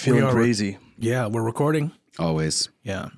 [0.00, 0.78] Feeling We are- crazy.
[0.98, 1.92] Yeah, we're recording.
[2.18, 2.70] Always.
[2.82, 3.08] Yeah.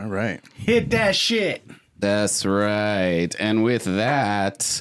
[0.00, 0.40] All right.
[0.54, 1.62] Hit that shit.
[1.98, 3.28] That's right.
[3.38, 4.80] And with that,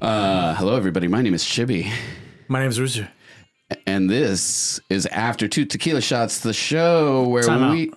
[0.00, 1.08] uh, hello, everybody.
[1.08, 1.90] My name is Chibbi.
[2.46, 3.08] My name is Rooster.
[3.88, 7.72] And this is After Two Tequila Shots, the show where Time out.
[7.72, 7.92] we.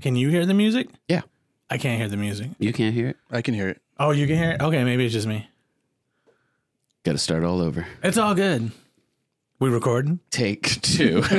[0.00, 0.88] Can you hear the music?
[1.06, 1.20] Yeah.
[1.68, 2.48] I can't hear the music.
[2.58, 3.16] You can't hear it?
[3.30, 3.82] I can hear it.
[4.00, 4.62] Oh, you can hear it?
[4.62, 5.46] Okay, maybe it's just me.
[7.04, 7.86] Got to start all over.
[8.02, 8.70] It's all good.
[9.60, 10.20] We recording?
[10.30, 11.22] Take two.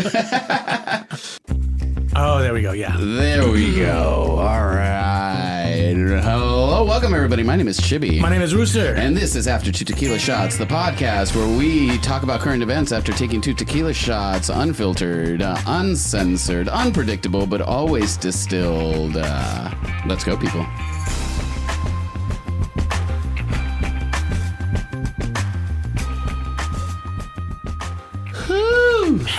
[2.16, 2.72] Oh, there we go.
[2.72, 2.98] Yeah.
[3.00, 4.40] there we go.
[4.40, 5.94] All right.
[5.96, 6.84] Hello.
[6.84, 7.44] Welcome, everybody.
[7.44, 8.20] My name is Chibbi.
[8.20, 8.96] My name is Rooster.
[8.96, 12.92] And this is After Two Tequila Shots, the podcast where we talk about current events
[12.92, 19.16] after taking two tequila shots, unfiltered, uh, uncensored, unpredictable, but always distilled.
[19.16, 19.72] Uh,
[20.08, 20.66] let's go, people.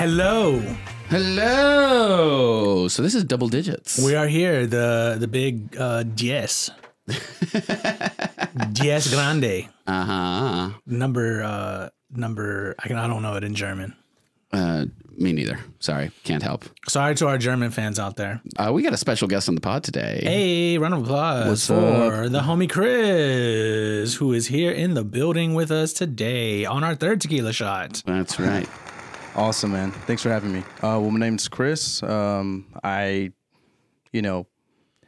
[0.01, 0.59] Hello.
[1.11, 2.89] Hello.
[2.89, 4.03] So this is double digits.
[4.03, 4.67] We are here.
[4.67, 6.70] The the big uh Diez.
[8.73, 9.69] Diez Grande.
[9.87, 10.70] Uh huh.
[10.87, 13.95] Number uh number I can I don't know it in German.
[14.51, 14.87] Uh,
[15.19, 15.61] me neither.
[15.81, 16.64] Sorry, can't help.
[16.89, 18.41] Sorry to our German fans out there.
[18.57, 20.20] Uh, we got a special guest on the pod today.
[20.23, 25.53] Hey, round of applause What's for the homie Chris, who is here in the building
[25.53, 28.03] with us today on our third tequila shot.
[28.07, 28.67] That's right.
[29.36, 29.92] Awesome, man.
[29.92, 30.61] Thanks for having me.
[30.78, 32.03] Uh, well, my name's Chris.
[32.03, 33.33] Um, I,
[34.12, 34.47] you know,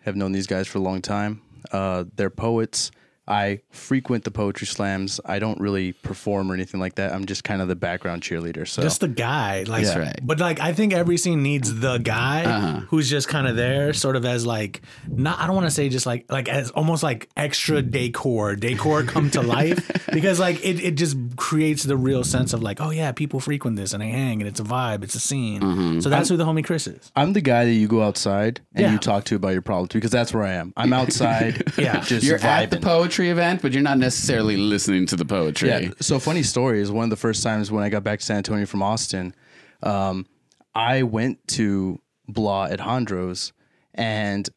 [0.03, 1.42] have known these guys for a long time.
[1.73, 2.91] Uh, they're poets.
[3.28, 5.20] I frequent the poetry slams.
[5.25, 7.12] I don't really perform or anything like that.
[7.12, 8.67] I'm just kind of the background cheerleader.
[8.67, 10.19] So Just the guy, like, That's right.
[10.23, 12.81] but like I think every scene needs the guy Uh-huh.
[12.89, 15.39] who's just kind of there, sort of as like not.
[15.39, 19.31] I don't want to say just like like as almost like extra decor, decor come
[19.31, 23.12] to life because like it it just creates the real sense of like oh yeah,
[23.12, 25.61] people frequent this and they hang and it's a vibe, it's a scene.
[25.61, 26.00] Mm-hmm.
[26.00, 27.12] So that's who the homie Chris is.
[27.15, 28.93] I'm the guy that you go outside and Yeah.
[28.93, 30.73] you talk to about your problems because that's where I am.
[30.77, 32.00] I'm outside, Yeah.
[32.00, 32.62] just You're vibing.
[32.65, 35.69] at the poetry event, but you're not necessarily listening to the poetry.
[35.69, 35.91] Yeah.
[36.00, 38.39] So funny story is one of the first times when I got back to San
[38.39, 39.34] Antonio from Austin,
[39.83, 40.27] um,
[40.75, 43.53] I went to Blah at Hondros
[43.95, 44.49] and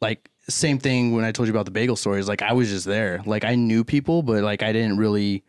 [0.00, 2.28] like same thing when I told you about the bagel stories.
[2.28, 3.22] Like I was just there.
[3.26, 5.44] Like I knew people, but like I didn't really,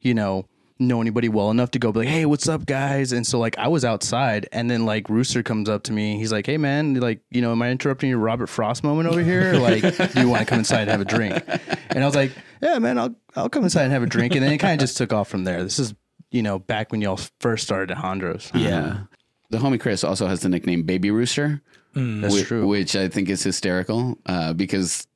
[0.00, 0.46] you know,
[0.78, 3.12] know anybody well enough to go be like, hey, what's up, guys?
[3.12, 6.18] And so like I was outside, and then like Rooster comes up to me.
[6.18, 9.22] He's like, hey man, like you know, am I interrupting your Robert Frost moment over
[9.22, 9.54] here?
[9.58, 11.42] Like, do you want to come inside and have a drink?
[11.90, 14.34] And I was like, yeah, man, I'll I'll come inside and have a drink.
[14.34, 15.62] And then it kind of just took off from there.
[15.62, 15.94] This is
[16.30, 18.50] you know back when y'all first started at Hondros.
[18.54, 19.04] Yeah.
[19.50, 21.62] The homie Chris also has the nickname Baby Rooster.
[21.94, 22.66] That's whi- true.
[22.66, 25.06] Which I think is hysterical uh, because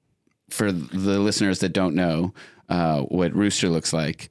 [0.50, 2.32] for the listeners that don't know
[2.68, 4.30] uh, what Rooster looks like,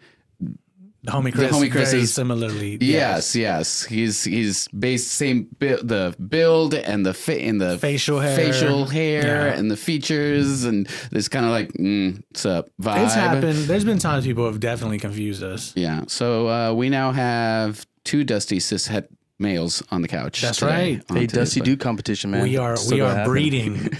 [1.03, 2.77] The homie Chris, homie Chris very is- similarly.
[2.79, 8.19] yes, yes, he's he's based same bu- the build and the fit and the Facial
[8.19, 8.35] hair.
[8.35, 9.57] facial hair Yeah.
[9.57, 13.05] and the features and this kind of like mm, what's up vibe.
[13.05, 13.57] It's happened.
[13.65, 15.73] There's been times people have definitely confused us.
[15.75, 19.07] Yeah, so uh, we now have two dusty cishet
[19.41, 20.41] males on the couch.
[20.41, 21.03] That's right.
[21.09, 22.43] on Hey, Dusty Dude competition, man.
[22.43, 23.75] We are Still we are breeding.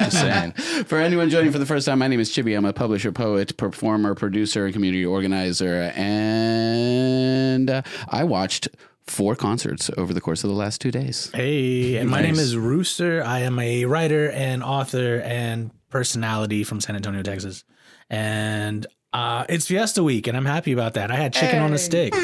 [0.00, 0.52] Just saying.
[0.86, 2.56] For anyone joining for the first time, my name is Chibbi.
[2.56, 5.92] I'm a publisher, poet, performer, producer, and community organizer.
[5.94, 8.68] And uh, I watched
[9.06, 11.30] four concerts over the course of the last two days.
[11.34, 13.22] Hey, and my name is Rooster.
[13.22, 17.64] I am a writer and author and personality from San Antonio, Texas.
[18.08, 21.10] And uh, it's Fiesta Week, and I'm happy about that.
[21.10, 22.14] I had chicken on a stick.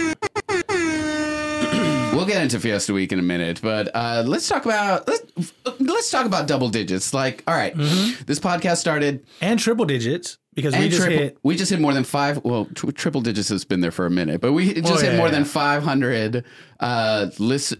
[2.26, 6.10] We'll get into Fiesta Week in a minute, but uh, let's talk about let's, let's
[6.10, 7.14] talk about double digits.
[7.14, 11.38] Like, all right, this podcast started And triple digits because we just triple, hit.
[11.44, 12.42] we just hit more than five.
[12.44, 15.16] Well, tr- triple digits has been there for a minute, but we just Oh, hit
[15.16, 15.34] more yeah.
[15.34, 16.44] than five hundred
[16.80, 17.78] uh, listen,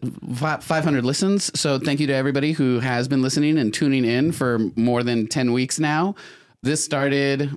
[0.60, 1.50] five hundred listens.
[1.58, 5.26] So thank you to everybody who has been listening and tuning in for more than
[5.26, 6.14] ten weeks now.
[6.62, 7.50] This started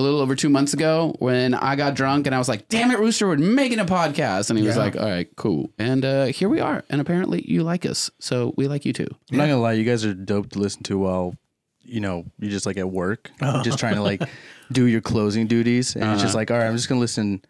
[0.00, 2.90] a little over two months ago when I got drunk and I was like, "Damn
[2.90, 4.82] it, Rooster, we're making a podcast," and he was Yeah.
[4.82, 8.52] like, "All right, cool." And uh, here we are, and apparently you like us, so
[8.56, 9.06] we like you too.
[9.30, 11.36] I'm not gonna lie, you guys are dope to listen to while
[11.84, 13.30] you know you're just like at work,
[13.62, 14.22] just trying to like
[14.72, 17.42] do your closing duties, and it's just like, all right, I'm just gonna listen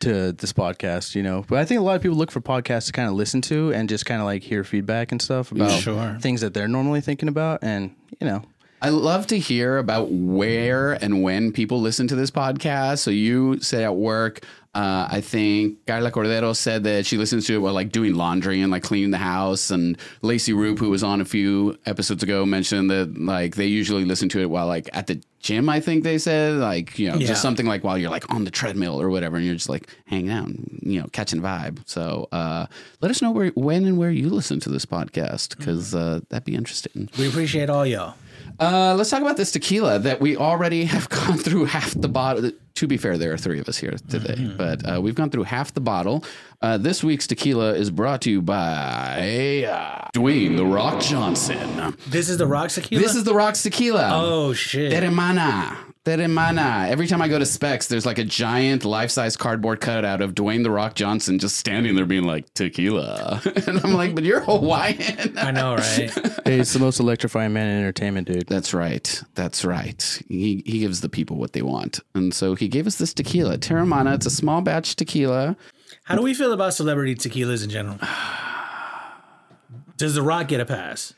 [0.00, 1.44] to this podcast, you know.
[1.48, 3.72] But I think a lot of people look for podcasts to kind of listen to
[3.72, 6.18] and just kind of like hear feedback and stuff about Sure.
[6.20, 8.42] things that they're normally thinking about, and you know,
[8.80, 12.98] I love to hear about where and when people listen to this podcast.
[12.98, 14.40] So you say at work,
[14.74, 18.60] Uh, I think Carla Cordero said that she listens to it while like doing laundry
[18.60, 19.70] and like cleaning the house.
[19.72, 24.04] And Lacey Roop, who was on a few episodes ago, mentioned that like they usually
[24.04, 25.68] listen to it while like at the gym.
[25.68, 27.26] I think they said like you know Yeah.
[27.26, 29.88] just something like while you're like on the treadmill or whatever, and you're just like
[30.04, 31.78] hanging out, and, you know, catching a vibe.
[31.86, 32.66] So uh,
[33.00, 36.44] let us know where when and where you listen to this podcast because uh, that'd
[36.44, 37.08] be interesting.
[37.18, 38.14] We appreciate all y'all.
[38.60, 42.50] Uh, let's talk about this tequila that we already have gone through half the bottle.
[42.74, 45.44] To be fair, there are three of us here today, but uh, we've gone through
[45.44, 46.24] half the bottle.
[46.62, 51.96] Uh, this week's tequila is brought to you by uh, Dwayne The Rock Johnson.
[52.06, 53.02] This is the Rock Tequila.
[53.02, 54.10] This is The Rock's tequila.
[54.12, 54.92] oh shit.
[54.92, 55.76] Teremana.
[56.08, 56.88] Teremana.
[56.88, 60.34] Every time I go to Specs, there's like a giant life size cardboard cutout of
[60.34, 63.42] Dwayne The Rock Johnson just standing there being like, tequila.
[63.66, 65.36] and I'm like, but you're Hawaiian.
[65.36, 66.10] I know, right?
[66.48, 68.46] Hey, it's the most electrifying man in entertainment, dude.
[68.46, 69.22] That's right.
[69.34, 70.22] That's right.
[70.28, 72.00] He he gives the people what they want.
[72.14, 74.14] And so he gave us this tequila, Teremana.
[74.14, 75.58] It's a small batch tequila.
[76.04, 77.98] How do we feel about celebrity tequilas in general?
[79.98, 81.12] Does the Rock get a pass?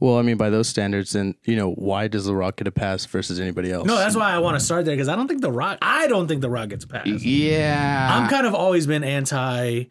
[0.00, 2.72] Well, I mean, by those standards, then you know why does The Rock get a
[2.72, 3.86] pass versus anybody else?
[3.86, 5.78] No, that's why I want to start there because I don't think the Rock.
[5.82, 7.06] I don't think the Rock gets a pass.
[7.06, 8.08] Yeah.
[8.12, 9.84] I'm kind of always been anti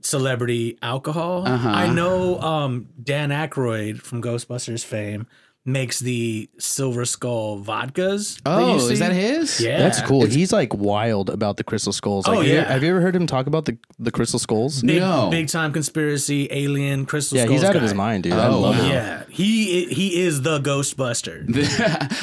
[0.00, 1.46] celebrity alcohol.
[1.46, 1.68] Uh-huh.
[1.68, 5.26] I know um, Dan Aykroyd from Ghostbusters fame
[5.66, 8.40] makes the Silver Skull vodkas.
[8.46, 8.92] oh, see.
[8.94, 9.60] is that his?
[9.60, 10.24] Yeah, That's cool.
[10.24, 12.26] He's like wild about the crystal skulls.
[12.26, 12.72] Like, Oh, have you- yeah.
[12.72, 14.80] Have you ever heard him talk about the, the crystal skulls?
[14.82, 15.28] Big, No.
[15.30, 17.36] big time conspiracy, alien, crystal.
[17.38, 18.32] Yeah, he's Skulls out of his mind, dude.
[18.34, 18.82] I Oh, love wow.
[18.82, 18.90] him.
[18.92, 21.44] Yeah, he he is the Ghostbuster.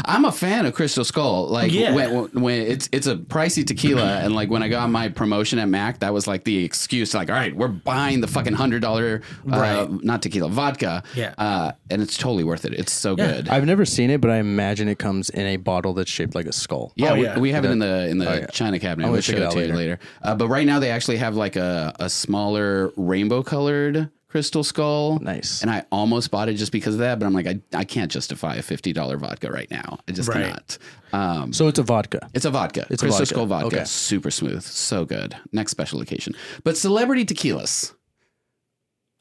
[0.06, 1.48] I'm a fan of Crystal Skull.
[1.48, 1.94] Like Yeah.
[1.94, 5.68] when, when it's it's a pricey tequila, and like when I got my promotion at
[5.68, 7.14] Mac, that was like the excuse.
[7.14, 10.04] Like, all right, we're buying the fucking hundred dollar, uh, Right.
[10.04, 11.04] not tequila, vodka.
[11.16, 11.34] Yeah.
[11.38, 12.74] uh, and it's totally worth it.
[12.74, 13.33] It's so Yeah.
[13.36, 13.50] Good.
[13.50, 16.46] I've never seen it, but I imagine it comes in a bottle that's shaped like
[16.46, 16.94] a skull.
[16.96, 17.40] Yeah, Oh, we, yeah.
[17.40, 18.46] we have it in the in the Oh, yeah.
[18.48, 19.06] China cabinet.
[19.06, 19.76] I'm We'll gonna show check it it out to you later.
[19.78, 20.00] later.
[20.22, 25.20] Uh, but right now they actually have like a, a smaller rainbow colored crystal skull.
[25.20, 25.62] Nice.
[25.62, 28.12] And I almost bought it just because of that, but I'm like, I, I can't
[28.12, 30.00] justify a fifty dollar vodka right now.
[30.08, 30.44] I just Right.
[30.46, 30.78] cannot.
[31.14, 32.28] Um, So it's a vodka.
[32.34, 32.88] it's a vodka.
[32.90, 33.26] It's a crystal vodka.
[33.28, 33.68] skull vodka.
[33.68, 33.84] Okay.
[33.86, 34.64] Super smooth.
[34.64, 35.36] So good.
[35.52, 36.34] Next special occasion.
[36.64, 37.94] But celebrity tequilas.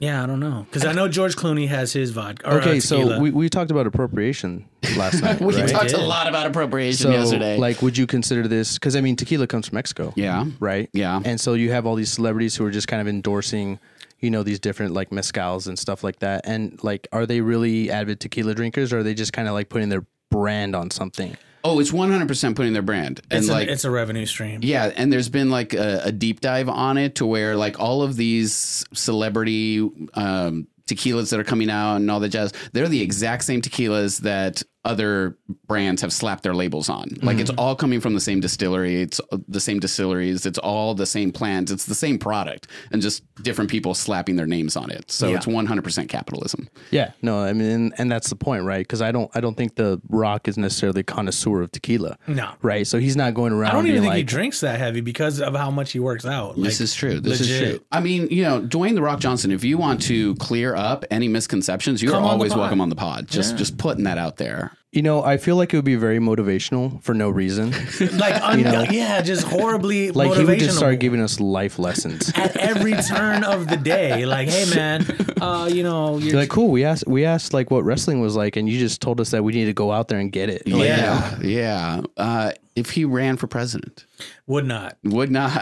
[0.03, 2.51] Yeah, I don't know because I know George Clooney has his vodka.
[2.51, 3.21] Or, Okay, uh, so tequila.
[3.21, 4.65] we, we talked about appropriation
[4.97, 5.41] last night.
[5.41, 5.69] We right?
[5.69, 6.01] talked a did.
[6.07, 7.57] lot about appropriation so, yesterday.
[7.57, 8.75] like, would you consider this?
[8.75, 10.13] Because I mean, tequila comes from Mexico.
[10.17, 10.47] yeah.
[10.59, 10.91] Right.
[10.93, 11.21] Yeah.
[11.25, 13.79] And so you have all these celebrities who are just kind of endorsing,
[14.19, 16.41] you know, these different like mezcals and stuff like that.
[16.49, 19.69] And like, are they really avid tequila drinkers, or are they just kind of like
[19.69, 21.37] putting their brand on something?
[21.65, 23.21] Oh, it's 100% putting their brand.
[23.31, 24.61] And it's, like a, it's a revenue stream.
[24.63, 28.03] Yeah, and there's been like a, a deep dive on it to where like all
[28.03, 29.79] of these celebrity
[30.15, 34.21] um, tequilas that are coming out and all the jazz, they're the exact same tequilas
[34.21, 35.37] that other
[35.69, 37.09] brands have slapped their labels on.
[37.23, 37.61] Like it's mm-hmm.
[37.61, 39.03] all coming from the same distillery.
[39.03, 40.45] It's uh, the same distilleries.
[40.45, 41.71] It's all the same plants.
[41.71, 45.11] It's the same product, and just different people slapping their names on it.
[45.11, 45.37] So Yeah.
[45.37, 46.69] it's 100% capitalism.
[46.91, 47.13] Yeah.
[47.23, 48.81] No, I mean, and, and that's the point, right?
[48.81, 52.19] Because I don't, I don't think the Rock is necessarily a connoisseur of tequila.
[52.27, 52.51] No.
[52.63, 52.87] Right.
[52.87, 53.71] So he's not going around.
[53.71, 56.27] I don't even being think he drinks that heavy because of how much he works
[56.27, 56.57] out.
[56.57, 57.21] This Like, is true.
[57.21, 57.81] This is true.
[57.93, 59.53] I mean, you know, Dwayne the Rock Johnson.
[59.53, 62.97] If you want to clear up any misconceptions, you're Come on always welcome on the
[62.97, 63.29] pod.
[63.29, 64.72] Just just putting that out there.
[64.95, 67.71] You know, I feel like it would be very motivational for no reason.
[68.19, 68.85] like un- know?
[68.91, 72.31] yeah, just horribly like he would just start giving us life lessons.
[72.35, 74.27] at every turn of the day.
[74.27, 75.07] Like, hey man,
[75.41, 76.69] uh, you know, you're You're like, cool.
[76.71, 79.43] We asked, we asked like what wrestling was like, and you just told us that
[79.43, 80.69] we need to go out there and get it.
[80.69, 81.39] Like, Yeah.
[81.41, 82.03] yeah, yeah.
[82.19, 84.05] Uh, if he ran for president,
[84.47, 85.55] would not, would not.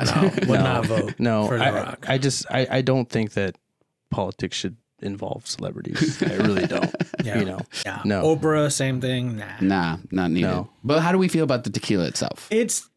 [0.49, 2.07] would not vote No, for the I, Rock.
[2.09, 3.55] I just, I, I don't think that
[4.11, 6.23] politics should involve celebrities.
[6.23, 6.95] I really don't.
[7.23, 7.39] Yeah.
[7.39, 8.23] You know, yeah, no.
[8.25, 9.37] Oprah, same thing.
[9.37, 10.49] Nah, nah, not needed.
[10.49, 10.71] No.
[10.83, 12.49] But how do we feel about the tequila itself?
[12.51, 12.89] it's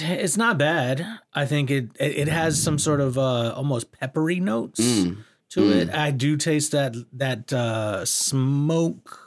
[0.00, 1.04] it's not bad.
[1.34, 5.16] I think it it, it has some sort of uh, almost peppery notes Mm.
[5.50, 5.90] to it.
[5.90, 9.21] I do taste that that uh, smoke.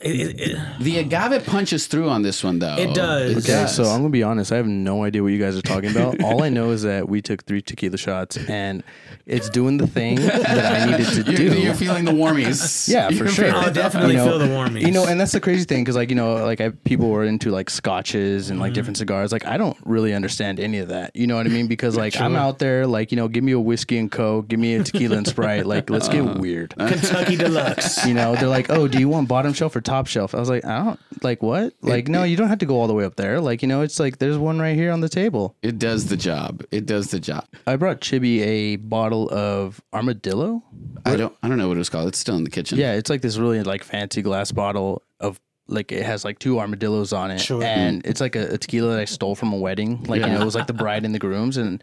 [0.00, 2.76] It, it, it, The agave punches through on this one, though.
[2.76, 3.32] It does.
[3.32, 3.76] It Okay, does.
[3.76, 4.50] so I'm gonna be honest.
[4.50, 6.22] I have no idea what you guys are talking about.
[6.22, 8.82] All I know is that we took three tequila shots, and
[9.26, 11.60] it's doing the thing that I needed to you're, do.
[11.60, 12.88] you're feeling the warmies.
[12.88, 13.50] Yeah, for You're sure.
[13.52, 14.80] I'll definitely You know, feel the warmies.
[14.80, 17.24] You know, and that's the crazy thing because, like, you know, like I, people were
[17.24, 18.74] into like scotches and like mm-hmm.
[18.74, 19.32] different cigars.
[19.32, 21.14] Like, I don't really understand any of that.
[21.14, 21.66] You know what I mean?
[21.66, 24.58] Because like I'm out there, like, you know, give me a whiskey and coke, give
[24.58, 25.66] me a tequila and sprite.
[25.66, 26.74] Like, let's get uh, weird.
[26.76, 28.06] Kentucky Deluxe.
[28.06, 30.34] You know, they're like, oh, do you want bottom shelf or top shelf?
[30.34, 31.74] I was like, I don't like what?
[31.82, 33.40] Like, no, you don't have to go all the way up there.
[33.40, 35.56] Like, you know, it's like there's one right here on the table.
[35.62, 36.64] It does the job.
[36.70, 37.44] It does the job.
[37.66, 40.62] I brought Chibbi a bottle of armadillo.
[41.04, 41.34] I don't.
[41.42, 42.08] I don't know what it was called.
[42.08, 42.78] It's still in the kitchen.
[42.78, 46.58] Yeah, it's like this really like fancy glass bottle of like it has like two
[46.58, 47.62] armadillos on it, Sure.
[47.62, 50.02] and it's like a, a tequila that I stole from a wedding.
[50.04, 51.82] Like you know, it was like the bride and the grooms, and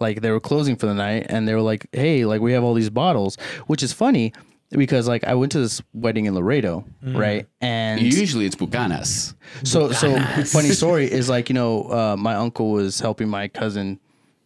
[0.00, 2.64] like they were closing for the night, and they were like, "Hey, like we have
[2.64, 3.36] all these bottles,"
[3.68, 4.32] which is funny
[4.70, 9.34] because like I went to this wedding in Laredo, right, and Usually it's bucanas.
[9.64, 13.98] so so funny story is like you know uh, my uncle was helping my cousin,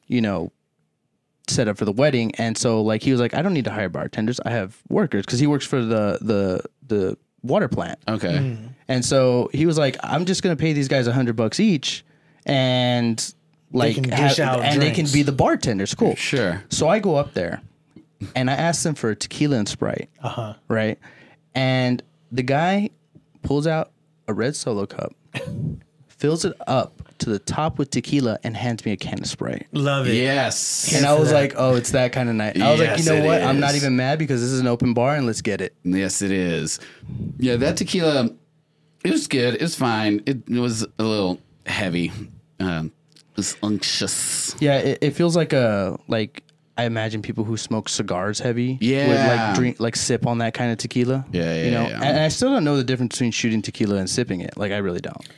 [0.06, 0.52] you know,
[1.48, 3.72] set up for the wedding, and so like he was like I don't need to
[3.72, 5.24] hire bartenders, I have workers.
[5.26, 8.56] Because he works for the the the water plant, Okay.
[8.88, 12.04] and so he was like I'm just gonna pay these guys a hundred bucks each,
[12.46, 13.34] and
[13.72, 16.62] like can dish have- out and they can be the bartenders, cool, Sure.
[16.68, 17.60] so I go up there
[18.34, 20.10] and I asked them for a tequila and Sprite.
[20.22, 20.54] Uh huh.
[20.68, 20.98] Right.
[21.54, 22.90] And the guy
[23.42, 23.92] pulls out
[24.28, 25.14] a red solo cup,
[26.08, 29.66] fills it up to the top with tequila, and hands me a can of Sprite.
[29.72, 30.14] Love it.
[30.14, 30.92] Yes.
[30.94, 31.34] And I was that.
[31.34, 32.60] like, oh, it's that kind of night.
[32.60, 33.42] I was like, Yes, you know it what?
[33.42, 33.76] I'm not is.
[33.82, 35.74] even mad because this is an open bar and let's get it.
[35.84, 36.80] Yes, it is.
[37.38, 38.30] Yeah, that tequila,
[39.04, 39.54] it was good.
[39.54, 40.22] It was fine.
[40.26, 42.10] It, it was a little heavy.
[42.60, 44.56] Um, it was unctuous.
[44.60, 46.42] Yeah, it, it feels like a like
[46.78, 49.46] I imagine people who smoke cigars heavy would Yeah.
[49.48, 51.24] like drink like sip on that kind of tequila.
[51.30, 51.82] Yeah, yeah, you know.
[51.88, 52.02] yeah.
[52.02, 54.56] And I still don't know the difference between shooting tequila and sipping it.
[54.56, 55.28] Like I really don't.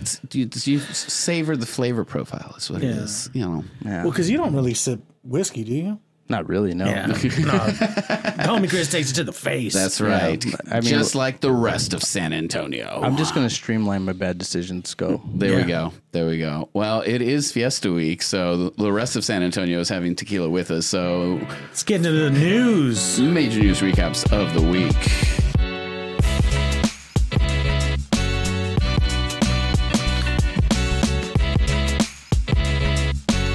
[0.00, 2.54] It's- You, you savor the flavor profile.
[2.58, 3.02] Is what it Yeah.
[3.02, 3.30] is.
[3.32, 3.64] You know.
[3.84, 5.98] Yeah, Well, because you don't really sip whiskey, do you?
[6.28, 6.72] Not really.
[6.74, 6.86] No.
[6.86, 7.06] Yeah.
[7.06, 7.14] no.
[7.14, 9.74] The homie Chris takes it to the face.
[9.74, 10.44] That's right.
[10.70, 13.00] I mean- just like the rest of San Antonio.
[13.02, 14.94] I'm just gonna streamline my bad decisions.
[14.94, 15.20] Go.
[15.34, 15.92] There we go.
[16.12, 16.68] There we go.
[16.72, 20.70] Well, it is Fiesta Week, so the rest of San Antonio is having tequila with
[20.70, 20.86] us.
[20.86, 23.18] So, Let's get into the news.
[23.20, 24.92] major news recaps of the week.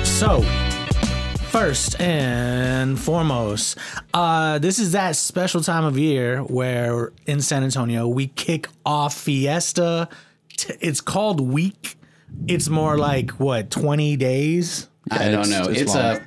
[0.04, 0.42] So,
[1.50, 3.78] first and foremost,
[4.14, 9.16] uh, this is that special time of year where in San Antonio we kick off
[9.16, 10.10] Fiesta.
[10.58, 11.96] T- It's called Week.
[12.48, 14.88] It's more like what twenty days.
[15.10, 15.64] I don't know.
[15.70, 16.18] it's It's, long.
[16.18, 16.26] a.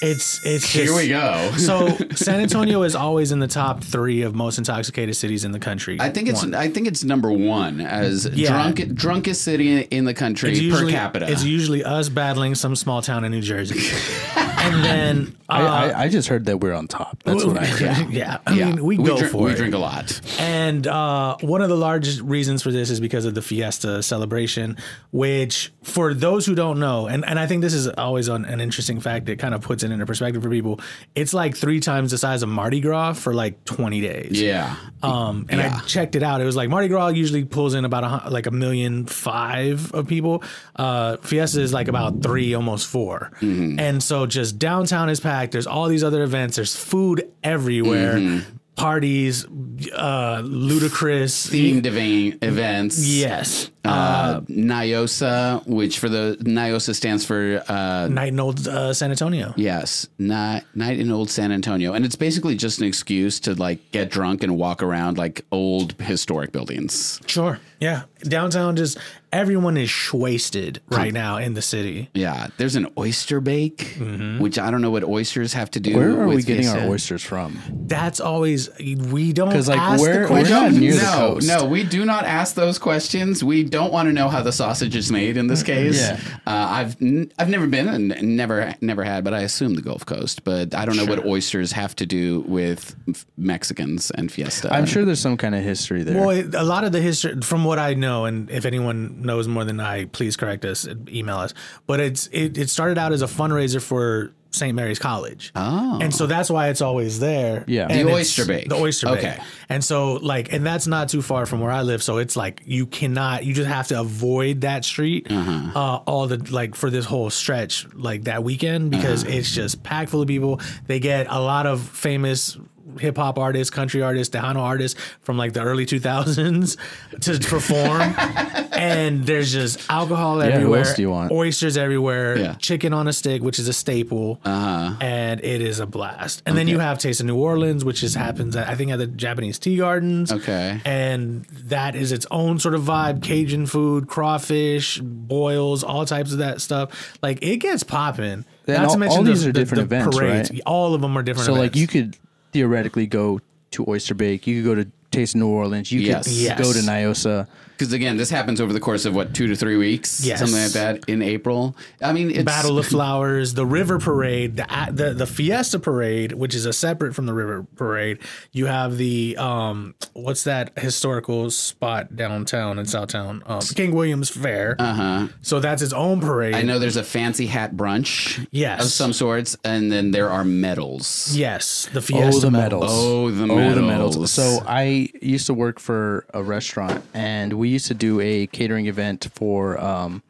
[0.00, 1.50] It's it's Here just, we go.
[1.56, 5.58] so San Antonio is always in the top three of most intoxicated cities in the
[5.58, 5.96] country.
[6.00, 6.42] I think it's.
[6.42, 6.54] One.
[6.54, 8.50] I think it's number one as Yeah.
[8.50, 11.30] drunk, drunkest city in the country usually, per capita.
[11.30, 13.80] It's usually us battling some small town in New Jersey,
[14.74, 17.22] and then uh, I, I, I just heard that we're on top.
[17.24, 18.10] That's what I heard.
[18.10, 19.56] yeah, I mean we, go drink, for we it.
[19.56, 20.20] drink a lot.
[20.38, 24.76] And uh, one of the largest reasons for this is because of the Fiesta celebration,
[25.10, 28.60] which, for those who don't know, and, and I think this is always an, an
[28.60, 30.80] interesting fact that kind of puts it into perspective for people,
[31.14, 34.40] it's like three times the size of Mardi Gras for like 20 days.
[34.40, 34.76] Yeah.
[35.02, 35.78] Um, and Yeah.
[35.82, 36.40] I checked it out.
[36.40, 40.06] It was like Mardi Gras usually pulls in about a, like a million five of
[40.06, 40.42] people.
[40.76, 43.78] Uh, Fiesta is like about three, almost 4 Mm-hmm.
[43.78, 45.52] And so just downtown is packed.
[45.52, 46.56] There's all these other events.
[46.56, 48.14] There's food everywhere.
[48.14, 48.56] Mm-hmm.
[48.74, 49.44] Parties,
[49.92, 53.04] uh, ludicrous Themed events.
[53.04, 53.72] Yes.
[53.84, 59.52] Uh, NIOSA, which for the NIOSA stands for uh, Night in Old uh, San Antonio.
[59.56, 63.80] Yes, night night in old San Antonio, and it's basically just an excuse to like
[63.90, 67.20] get drunk and walk around like old historic buildings.
[67.26, 67.58] Sure.
[67.80, 68.02] Yeah.
[68.22, 68.98] Downtown just
[69.32, 72.08] everyone is wasted right now in the city.
[72.14, 74.38] Yeah, there's an oyster bake, Mm-hmm.
[74.40, 75.94] which I don't know what oysters have to do.
[75.96, 76.82] Where are with we getting Fiesta.
[76.84, 77.58] our oysters from?
[77.86, 80.50] That's always we don't 'Cause, like, ask where- the we're question.
[80.56, 81.48] not near the no, coast.
[81.48, 83.42] no, we do not ask those questions.
[83.44, 85.36] We don't want to know how the sausage is made.
[85.36, 86.18] In this case, Yeah.
[86.46, 90.04] uh, I've n- I've never been and never never had, but I assume the Gulf
[90.06, 90.44] Coast.
[90.44, 94.72] But I don't know what oysters have to do with f- Mexicans and Fiesta.
[94.72, 96.18] I'm sure there's some kind of history there.
[96.20, 99.48] Well, it- a lot of the history, from what I know, and if anyone knows
[99.48, 101.54] more than I, please correct us, email us.
[101.86, 104.74] But it's it, it started out as a fundraiser for St.
[104.74, 105.52] Mary's College.
[105.54, 105.98] Oh.
[106.00, 107.64] And so that's why it's always there.
[107.68, 107.86] Yeah.
[107.86, 108.68] The And it's- oyster bake.
[108.70, 109.18] The oyster bake.
[109.18, 109.38] Okay.
[109.68, 112.02] And so like, and that's not too far from where I live.
[112.02, 115.78] So it's like you cannot, you just have to avoid that street Uh-huh.
[115.78, 119.34] uh, all the like for this whole stretch like that weekend because Uh-huh.
[119.36, 120.60] it's just packed full of people.
[120.86, 122.56] They get a lot of famous
[123.00, 126.76] hip hop artists, country artists, Tejano artists from like the early 2000s
[127.20, 128.00] to perform.
[128.72, 131.32] and there's just alcohol who everywhere, else do you want?
[131.32, 132.54] oysters everywhere, Yeah.
[132.54, 134.94] chicken on a stick, which is a staple, Uh-huh.
[135.00, 136.42] and it is a blast.
[136.46, 138.98] And then you have Taste of New Orleans, which is happens at, I think at
[138.98, 140.32] the Japanese Tea Gardens.
[140.32, 140.80] Okay.
[140.84, 146.38] and that is its own sort of vibe: Cajun food, crawfish, boils, all types of
[146.38, 147.18] that stuff.
[147.22, 148.44] Like it gets popping.
[148.66, 150.60] Then all- all these are different events, right?
[150.66, 151.46] All of them are different.
[151.46, 152.16] so like you could
[152.52, 153.40] theoretically go
[153.72, 154.46] to Oyster Bake.
[154.46, 155.90] You could go to Taste of New Orleans.
[155.92, 156.24] You Yes.
[156.26, 156.60] could Yes.
[156.60, 157.46] go to Niosa.
[157.78, 160.40] Because again, this happens over the course of what two to three weeks, Yes.
[160.40, 161.76] something like that in April.
[162.02, 166.56] I mean, it's Battle of Flowers, the River Parade, the, the the Fiesta Parade, which
[166.56, 168.18] is a separate from the River Parade.
[168.50, 173.48] You have the um, what's that historical spot downtown in Southtown?
[173.48, 174.74] Um, King William's Fair.
[174.80, 175.28] Uh huh.
[175.42, 176.56] So that's its own parade.
[176.56, 178.84] I know there's a fancy hat brunch, Yes.
[178.84, 181.36] of some sorts, and then there are medals.
[181.36, 182.82] Yes, the Fiesta the medals.
[182.82, 182.90] medals.
[182.92, 183.50] Oh, the medals.
[183.50, 183.74] Oh, medals.
[183.76, 184.32] the medals.
[184.32, 188.86] So I used to work for a restaurant, and we used to do a catering
[188.86, 190.22] event for um,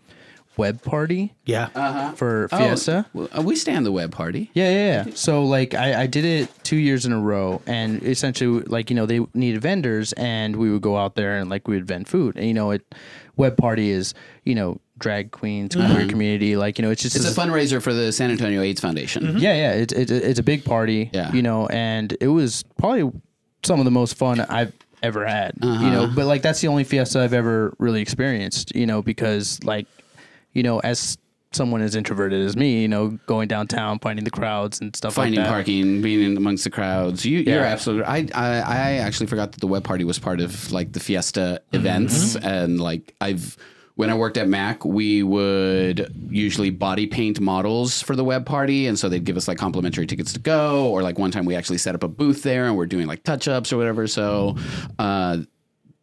[0.57, 2.13] WEBB Party Yeah.
[2.15, 3.07] for Oh, Fiesta.
[3.15, 4.51] well, uh, we stand the WEBB party.
[4.55, 5.15] Yeah, yeah, yeah.
[5.15, 8.97] So like I, I did it two years in a row, and essentially like you
[8.97, 12.09] know they needed vendors, and we would go out there and like we would vend
[12.09, 12.95] food, and you know it,
[13.39, 14.15] WEBB party is
[14.45, 17.81] you know drag queens, queer community, like you know it's just It's a this- fundraiser
[17.81, 19.39] for the San Antonio AIDS Foundation.
[19.39, 19.73] yeah, yeah.
[19.75, 21.33] It's it's it's a big party, Yeah.
[21.33, 23.13] you know, and it was probably
[23.63, 25.91] some of the most fun I've ever had, you uh-huh.
[25.91, 26.07] know.
[26.15, 29.87] But like that's the only fiesta I've ever really experienced, you know, because like
[30.53, 31.19] you know as
[31.53, 35.41] someone as introverted as me, you know, going downtown, finding the crowds and stuff Finding
[35.41, 35.53] like that.
[35.53, 37.25] parking, being in amongst the crowds.
[37.25, 37.63] You, You're Yeah.
[37.63, 38.05] absolutely.
[38.05, 41.63] I, I I actually forgot that the WEBB party was part of like the Fiesta
[41.67, 41.77] mm-hmm.
[41.77, 42.47] events, mm-hmm.
[42.47, 43.57] and like I've
[43.99, 48.87] when I worked at Mac, we would usually body paint models for the WEBB party,
[48.87, 51.57] and so they'd give us like complimentary tickets to go, or like one time we
[51.57, 54.07] actually set up a booth there and we're doing like touch ups or whatever.
[54.07, 54.57] So.
[55.01, 55.39] uh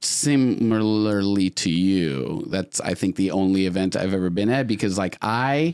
[0.02, 5.18] similarly to you that's i think the only event i've ever been at because like
[5.24, 5.74] i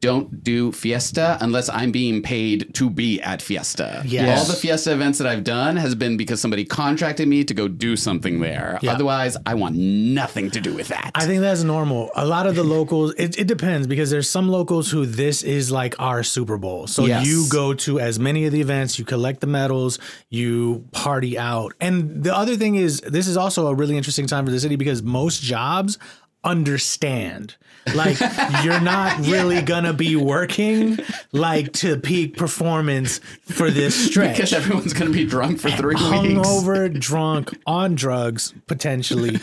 [0.00, 4.38] don't do fiesta unless i'm being paid to be at fiesta Yes.
[4.38, 7.68] all the fiesta events that i've done has been because somebody contracted me to go
[7.68, 8.92] do something there Yeah.
[8.94, 12.10] otherwise i want nothing to do with that I think that's normal.
[12.14, 15.70] A lot of the locals, it, it depends because there's some locals who this is
[15.70, 16.86] like our Super Bowl.
[16.86, 17.26] So Yes.
[17.26, 19.98] you go to as many of the events, you collect the medals,
[20.30, 21.74] you party out.
[21.80, 24.76] And the other thing is, this is also a really interesting time for the city
[24.76, 25.98] because most jobs
[26.44, 27.56] understand.
[27.94, 28.20] Like
[28.64, 30.98] you're not really gonna be working
[31.32, 36.04] like to peak performance for this stretch because everyone's to be drunk for three weeks
[36.04, 39.38] hungover, drunk, on drugs potentially.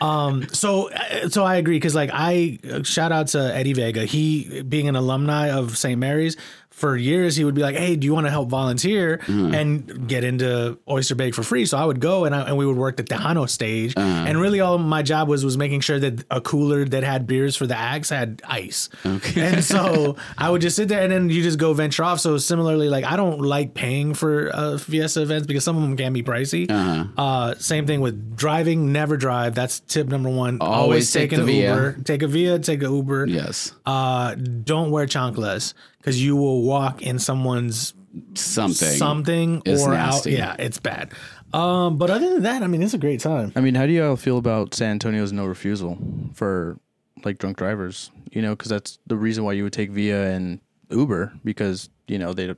[0.00, 4.04] Um, so uh, so I agree because like I uh, shout out to Eddie Vega.
[4.04, 5.98] He being an alumni of St.
[5.98, 6.36] Mary's
[6.78, 10.24] for years, he would be like, "Hey, do you want to help volunteer and get
[10.24, 12.96] into Oyster Bake for free?" So I would go and I, and we would work
[12.96, 16.84] the Tejano stage, and really all my job was was making sure that a cooler
[16.84, 18.88] that had beers for the acts had ice.
[19.04, 22.20] Okay, and so I would just sit there and then you just go venture off.
[22.20, 25.96] So similarly, like I don't like paying for uh, Fiesta events because some of them
[25.96, 26.70] can be pricey.
[26.70, 27.54] Uh huh.
[27.58, 28.92] same thing with driving.
[28.92, 29.54] Never drive.
[29.54, 30.58] That's tip number one.
[30.60, 31.68] Always, Always take, take an Via.
[31.70, 31.96] Uber.
[32.04, 32.58] Take a Via.
[32.58, 33.26] Take an Uber.
[33.26, 35.74] yes Uh, don't wear chanclas
[36.08, 37.92] because you will walk in someone's
[38.34, 40.40] something something is or nasty.
[40.40, 40.58] out.
[40.58, 41.12] Yeah, it's bad.
[41.52, 43.52] Um, but other than that, I mean, it's a great time.
[43.54, 45.98] I mean, how do you all feel about San Antonio's no refusal
[46.32, 46.78] for
[47.24, 48.10] like drunk drivers?
[48.32, 52.18] You know, because that's the reason why you would take Via and Uber because you
[52.18, 52.54] know they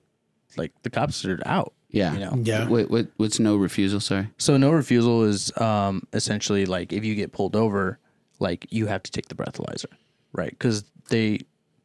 [0.57, 1.73] like the cops are out.
[1.91, 2.39] yeah You know?
[2.45, 2.69] Yeah.
[2.69, 7.17] Wait, what, what's no refusal sorry So no refusal is um, essentially like if you
[7.17, 7.99] get pulled over,
[8.39, 9.91] like you have to take the breathalyzer,
[10.33, 10.51] right?
[10.51, 11.41] Because they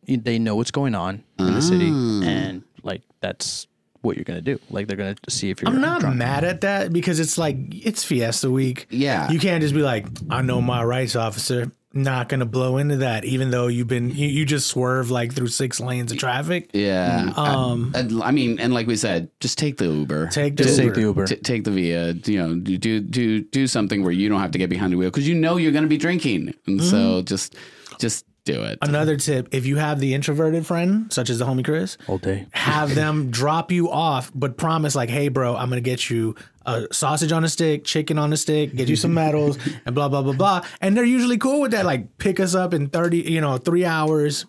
[0.08, 3.68] they know what's going on in the city, and like that's
[4.02, 4.60] what you're gonna do.
[4.70, 5.70] Like they're gonna see if you're.
[5.72, 6.16] I'm not drunk.
[6.18, 8.88] mad at that because it's like it's Fiesta week.
[8.90, 9.30] Yeah.
[9.32, 11.72] you can't just be like, I know my rights, officer.
[11.98, 15.48] Not gonna blow into that, even though you've been you, you just swerve like through
[15.48, 16.70] six lanes of traffic.
[16.74, 17.32] Yeah.
[17.38, 20.28] Um, I, I mean, and like we said, just take the Uber.
[20.28, 20.90] Take the Just Uber.
[20.90, 21.26] take the Uber.
[21.28, 22.12] T- take the Via.
[22.26, 24.98] You know, do do do do something where you don't have to get behind the
[24.98, 27.26] wheel because you know you're going to be drinking, and so Mm-hmm.
[27.28, 27.56] just
[27.98, 28.80] just do it.
[28.82, 32.48] Another tip: if you have the introverted friend, such as the homie Chris, all day.
[32.52, 36.88] have them drop you off, but promise like, hey, bro, I'm gonna get you a
[36.92, 40.22] sausage on a stick, chicken on a stick, get you some medals, and blah blah
[40.22, 40.66] blah blah.
[40.82, 41.86] And they're usually cool with that.
[41.86, 44.46] Like, pick us up in thirty, you know, three hours.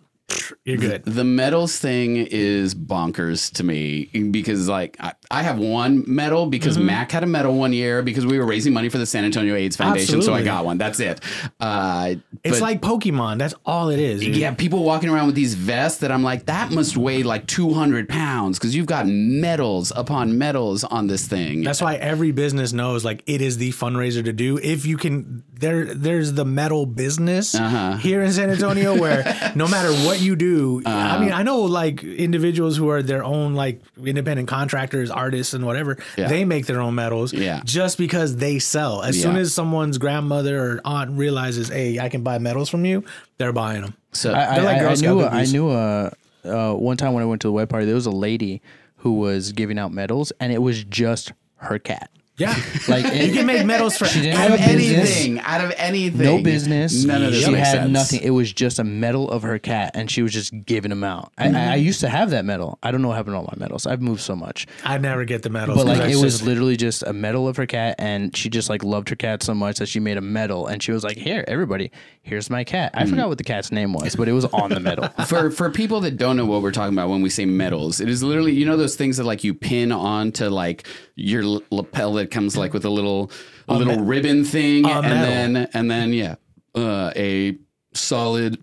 [0.65, 1.05] You're good.
[1.05, 6.77] The medals thing is bonkers to me because, like, I, I have one medal because
[6.77, 6.87] Mm-hmm.
[6.87, 9.55] Mac had a medal one year because we were raising money for the San Antonio
[9.55, 10.79] AIDS Foundation, so I got one.
[10.79, 11.21] That's it.
[11.61, 13.39] Uh, It's like Pokemon.
[13.39, 14.21] That's all it is.
[14.21, 14.37] dude.
[14.37, 18.09] Yeah, people walking around with these vests that I'm like, that must weigh like 200
[18.09, 21.63] pounds because you've got medals upon medals on this thing.
[21.63, 24.59] That's why every business knows like it is the fundraiser to do.
[24.59, 27.97] If you can, there there's the metal business Uh-huh.
[27.97, 31.15] here in San Antonio where no matter what you do, Uh-huh.
[31.17, 35.65] I mean, I know like individuals who are their own like independent contractors, artists, and
[35.65, 35.97] whatever.
[36.17, 36.29] Yeah.
[36.29, 37.61] They make their own medals, Yeah.
[37.65, 39.03] just because they sell.
[39.03, 43.05] As soon as someone's grandmother or aunt realizes, hey, I can buy medals from you,
[43.39, 43.95] they're buying them.
[44.13, 46.13] so I, I, like I- I knew a- I knew a
[46.45, 48.63] uh, one time when I went to the WEBB party, there was a lady
[48.99, 52.09] who was giving out medals, and it was just her cat.
[52.39, 52.55] Yeah,
[52.89, 55.17] Like you can make medals for She didn't Out have of business.
[55.17, 57.03] anything, out of anything, no business.
[57.05, 57.91] None of this She makes had sense.
[57.93, 58.21] nothing.
[58.23, 61.33] It was just a medal of her cat, and she was just giving them out.
[61.39, 61.57] I, Mm-hmm.
[61.57, 62.79] I, I used to have that medal.
[62.83, 63.87] I don't know what happened to all my medals.
[63.87, 65.79] I've moved so much, I never get the medals.
[65.79, 68.51] but like 'cause it was just- literally just a medal of her cat, and she
[68.51, 71.05] just like loved her cat so much that she made a medal, and she was
[71.05, 71.91] like, "Here, everybody,
[72.23, 73.01] here's my cat." Mm.
[73.03, 75.09] I forgot what the cat's name was, but it was on the medal.
[75.27, 78.11] for for people that don't know what we're talking about when we say medals, it
[78.11, 80.87] is literally you know those things that like you pin onto like
[81.17, 83.31] your lapel that comes like with a little
[83.69, 86.37] a little ribbon thing, a and then and then yeah,
[86.75, 87.59] uh, a
[87.95, 88.63] solid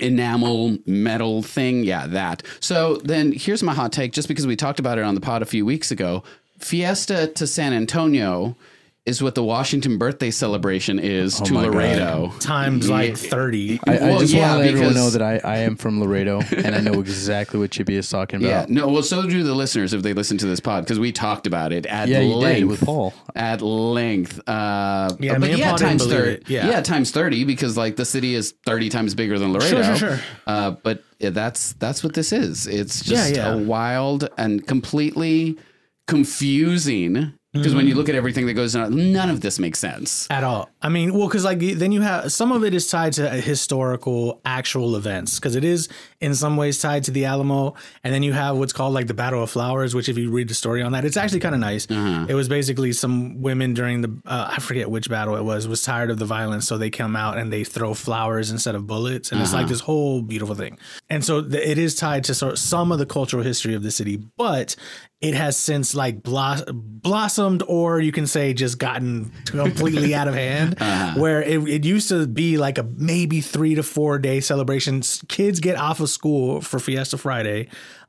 [0.00, 1.84] enamel metal thing.
[1.84, 2.42] Yeah, that.
[2.60, 4.12] So then here's my hot take.
[4.12, 6.24] Just because we talked about it on the pod a few weeks ago,
[6.58, 8.56] Fiesta to San Antonio
[9.04, 11.74] is what the Washington birthday celebration is to Oh my God.
[11.74, 12.32] Laredo.
[12.38, 13.80] times like thirty.
[13.84, 15.74] I, I Well, just yeah, want to let everyone because- know that I, I am
[15.74, 18.68] from Laredo, and I know exactly what Chibbi is talking about.
[18.70, 18.86] Yeah, no.
[18.86, 21.72] Well, so do the listeners if they listen to this pod because we talked about
[21.72, 23.12] it at Yeah, you length did with Paul.
[23.34, 26.30] At length, uh, Yeah, but yeah, Paul didn't times thirty.
[26.34, 26.48] it.
[26.48, 26.80] Yeah.
[26.82, 29.82] times thirty because like the city is thirty times bigger than Laredo.
[29.82, 30.20] sure, sure.
[30.46, 32.68] Uh, but yeah, that's that's what this is.
[32.68, 33.54] It's just Yeah, yeah.
[33.54, 35.58] a wild and completely
[36.06, 37.76] confusing because Mm-hmm.
[37.76, 40.26] when you look at everything that goes on, none of this makes sense.
[40.30, 40.70] at all.
[40.84, 44.40] I mean, well, because like then you have some of it is tied to historical
[44.44, 45.88] actual events because it is
[46.20, 49.14] in some ways tied to the Alamo, and then you have what's called like the
[49.14, 51.60] Battle of Flowers, which if you read the story on that, it's actually kind of
[51.60, 51.86] nice.
[51.86, 55.82] It was basically some women during the uh, I forget which battle it was was
[55.82, 59.30] tired of the violence, so they come out and they throw flowers instead of bullets,
[59.30, 60.78] and it's like this whole beautiful thing.
[61.08, 63.82] And so th- it is tied to sort of some of the cultural history of
[63.84, 64.74] the city, but
[65.20, 70.34] it has since like blos- blossomed or you can say just gotten completely out of
[70.34, 71.20] hand Uh-huh.
[71.20, 75.60] where it, it used to be like a maybe three to four day celebration kids
[75.60, 77.68] get off of school for fiesta friday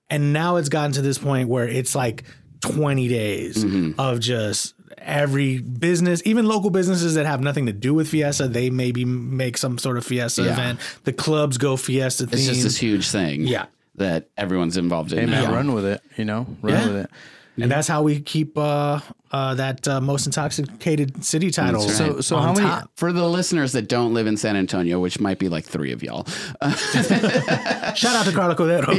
[0.09, 2.23] and now it's gotten to this point where it's like
[2.61, 3.99] 20 days mm-hmm.
[3.99, 8.69] of just every business even local businesses that have nothing to do with fiesta they
[8.69, 10.53] maybe make some sort of fiesta Yeah.
[10.53, 13.41] event the clubs go fiesta It's just this huge thing.
[13.41, 13.65] Yeah.
[13.95, 15.19] that everyone's involved in.
[15.19, 15.53] Hey man, now.
[15.53, 16.01] run with it.
[16.17, 16.87] You know, run Yeah.
[16.87, 17.09] with it.
[17.57, 18.99] And that's how we keep uh,
[19.31, 21.81] uh, that uh, most intoxicated city title.
[21.81, 22.65] That's So, so on how many?
[22.67, 22.89] top.
[22.95, 26.01] For the listeners that don't live in San Antonio, which might be like three of
[26.01, 26.25] y'all,
[26.63, 28.85] Shout out to Carla Cordero.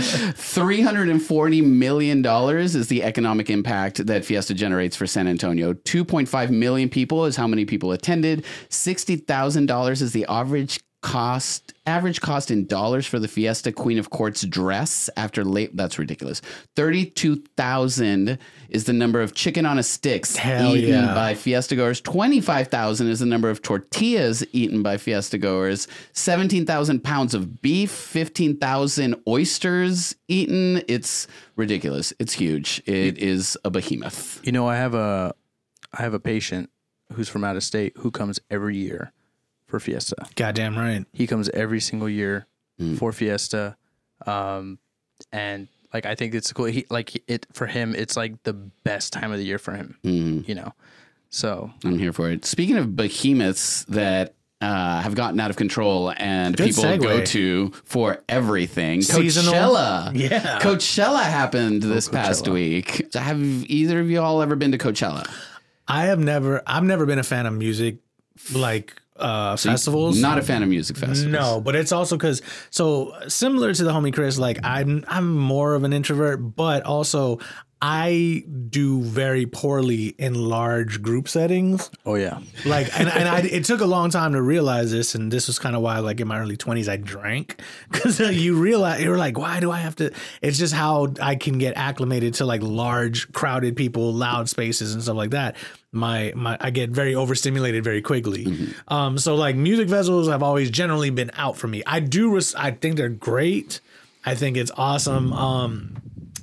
[0.00, 5.72] $340 million is the economic impact that Fiesta generates for San Antonio.
[5.72, 8.44] 2.5 million people is how many people attended.
[8.68, 14.42] $60,000 is the average cost average cost in dollars for the Fiesta Queen of Courts
[14.42, 16.40] dress after late that's ridiculous.
[16.76, 21.14] 32,000 is the number of chicken on a sticks Hell eaten yeah.
[21.14, 22.00] by Fiesta goers.
[22.00, 25.88] 25,000 is the number of tortillas eaten by Fiesta goers.
[26.12, 30.82] 17,000 pounds of beef, 15,000 oysters eaten.
[30.86, 32.12] It's ridiculous.
[32.18, 32.82] It's huge.
[32.86, 34.40] It is a behemoth.
[34.44, 35.34] You know, I have a,
[35.92, 36.70] I have a patient
[37.12, 39.12] who's from out of state who comes every year
[39.70, 40.16] for Fiesta.
[40.36, 41.04] Goddamn right.
[41.12, 42.46] He comes every single year
[42.80, 42.98] Mm.
[42.98, 43.76] for Fiesta,
[44.26, 44.78] um,
[45.32, 46.64] and like I think it's cool.
[46.66, 47.94] He like it for him.
[47.94, 49.96] It's like the best time of the year for him.
[50.04, 50.48] Mhm.
[50.48, 50.72] You know,
[51.28, 52.44] so I'm here for it.
[52.46, 57.02] Speaking of behemoths that uh, have gotten out of control and Good people segue.
[57.02, 59.52] go to for everything, Seasonal.
[59.54, 60.10] Coachella.
[60.14, 60.58] Yeah.
[60.60, 62.52] Coachella happened this past Coachella.
[62.52, 63.14] week.
[63.14, 65.26] Have either of you all ever been to Coachella?
[65.88, 67.96] I have never I've never been a fan of music
[68.54, 70.18] like uh festivals.
[70.18, 71.24] Not a fan of music festivals.
[71.24, 75.74] No, but it's also because so similar to the homie Chris, like I'm I'm more
[75.74, 77.38] of an introvert, but also
[77.82, 81.90] I do very poorly in large group settings.
[82.04, 85.14] oh yeah, Like, and, and I, it took a long time to realize this.
[85.14, 88.60] And this was kind of why, like, in my early 20s, I drank because you
[88.60, 90.12] realize you're like, why do I have to?
[90.42, 95.02] It's just how I can get acclimated to like large, crowded people, loud spaces, and
[95.02, 95.56] stuff like that.
[95.92, 98.74] My, my, I get very overstimulated very quickly.
[98.88, 101.82] Um, so like music festivals have always generally been out for me.
[101.86, 103.80] I do, res- I think they're great.
[104.24, 105.32] I think it's awesome.
[105.32, 105.96] Um,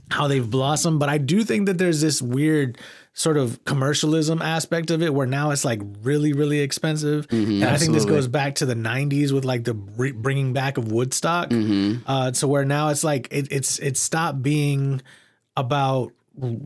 [0.09, 2.77] how they've blossomed, but I do think that there's this weird
[3.13, 7.25] sort of commercialism aspect of it where now it's like really really expensive.
[7.31, 10.91] And i think this goes back to the 90s with like the bringing back of
[10.91, 11.49] woodstock.
[12.05, 15.01] Uh, to where now it's like it, it's it stopped being
[15.55, 16.11] about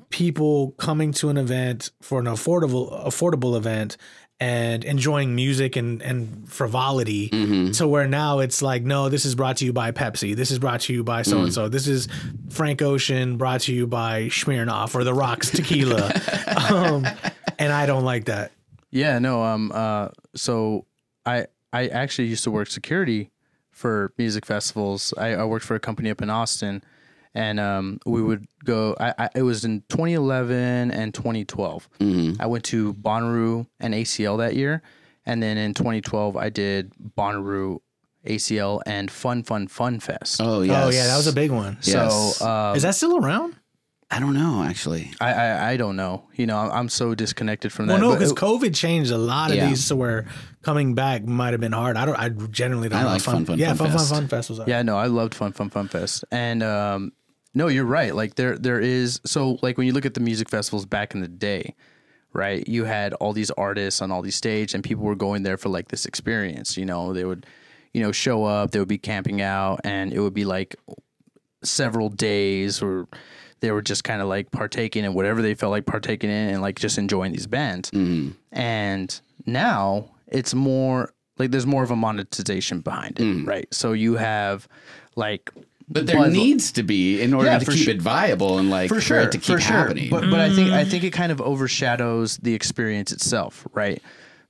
[0.10, 3.96] people coming to an event for an affordable affordable event
[4.42, 7.30] and enjoying music and and frivolity
[7.74, 10.36] to where now it's like no this is brought to you by Pepsi.
[10.36, 12.08] This is brought to you by so and so this is
[12.50, 16.12] Frank Ocean brought to you by Smirnoff or the Rocks tequila.
[16.72, 17.06] Um,
[17.58, 18.52] and I don't like that.
[18.92, 19.20] Yeah.
[19.20, 20.86] No, um, uh, so
[21.26, 23.32] I I actually used to work security
[23.72, 25.14] for music festivals.
[25.18, 26.84] I, I worked for a company up in Austin,
[27.34, 28.96] and um, we would go.
[29.00, 31.90] I, I it was in 2011 and 2012.
[32.00, 32.42] Mm-hmm.
[32.42, 34.82] I went to Bonnaroo and ACL that year,
[35.26, 37.80] and then in 2012 I did Bonnaroo,
[38.26, 40.42] ACL, and Fun Fun Fun Fest.
[40.42, 40.86] Oh yeah.
[40.86, 41.78] Oh yeah, that was a big one.
[41.84, 42.38] Yes.
[42.38, 43.56] So uh, Is that still around?
[44.14, 45.10] I don't know actually.
[45.22, 46.28] I, I I don't know.
[46.36, 47.94] You know, I'm, I'm so disconnected from that.
[47.94, 48.06] Well, that.
[48.08, 49.70] no, but because COVID changed a lot of Yeah.
[49.70, 50.26] these to where
[50.64, 51.96] coming back might have been hard.
[51.96, 52.18] I don't.
[52.18, 53.00] I generally don't.
[53.00, 54.12] I like how Fun Fun Yeah, Fun fun, fun, Fest.
[54.12, 54.60] fun festivals.
[54.60, 54.70] Are.
[54.70, 57.14] Yeah, no, I loved Fun Fun Fun Fest, and um,
[57.54, 58.16] no, you're right.
[58.16, 61.22] Like there, there is so like when you look at the music festivals back in
[61.22, 61.76] the day,
[62.34, 62.68] right?
[62.68, 65.70] You had all these artists on all these stage, and people were going there for
[65.70, 66.78] like this experience.
[66.78, 67.46] You know, they would,
[67.94, 70.76] you know, show up, they would be camping out, and it would be like
[71.64, 73.08] several days, or
[73.60, 76.62] they were just kind of like partaking in whatever they felt like partaking in, and
[76.62, 77.92] like just enjoying these bands.
[77.92, 78.32] Mm-hmm.
[78.52, 83.48] And now it's more like there's more of a monetization behind it, mm.
[83.48, 83.68] right?
[83.74, 84.68] So you have
[85.16, 85.52] like
[85.92, 87.94] But there Bud- needs to be in order Yeah, to keep sure.
[87.94, 90.10] it viable and like for, it to keep happening.
[90.10, 91.18] But, but I think I think it mm.
[91.18, 94.02] kind of overshadows the experience itself, right?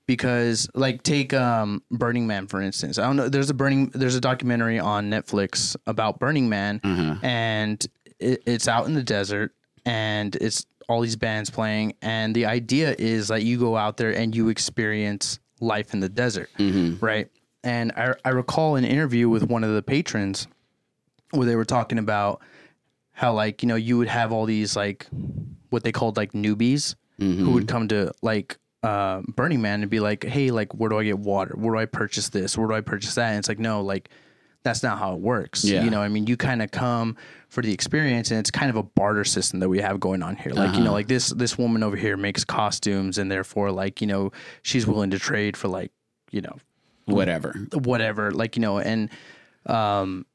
[0.06, 3.00] Because like take um, Burning Man for instance.
[3.00, 3.28] I don't know.
[3.28, 3.88] There's a Burning.
[3.88, 7.26] There's a documentary on Netflix about Burning Man, mm-hmm.
[7.26, 7.84] and
[8.20, 12.96] it, it's out in the desert, and it's all these bands playing, and the idea
[13.00, 17.04] is that you go out there and you experience life in the desert, mm-hmm.
[17.04, 17.30] right?
[17.64, 20.48] And I, I recall an interview with one of the patrons
[21.32, 22.42] where they were talking about
[23.14, 25.08] how like you know you would have all these like
[25.70, 30.00] what they called like newbies who would come to like uh, Burning Man and be
[30.00, 31.54] like, hey, like where do I get water?
[31.56, 32.58] Where do I purchase this?
[32.58, 33.30] Where do I purchase that?
[33.30, 34.10] And it's like no, like
[34.64, 35.64] that's not how it works.
[35.64, 35.84] Yeah.
[35.84, 37.16] You know, I mean, you kind of come
[37.50, 40.36] for the experience, and it's kind of a barter system that we have going on
[40.36, 40.52] here.
[40.54, 44.08] Like you know, like this this woman over here makes costumes, and therefore, like you
[44.08, 44.32] know,
[44.64, 45.92] she's willing to trade for like
[46.32, 46.58] you know
[47.06, 47.54] Whatever.
[47.74, 49.10] whatever like you know and
[49.68, 50.26] um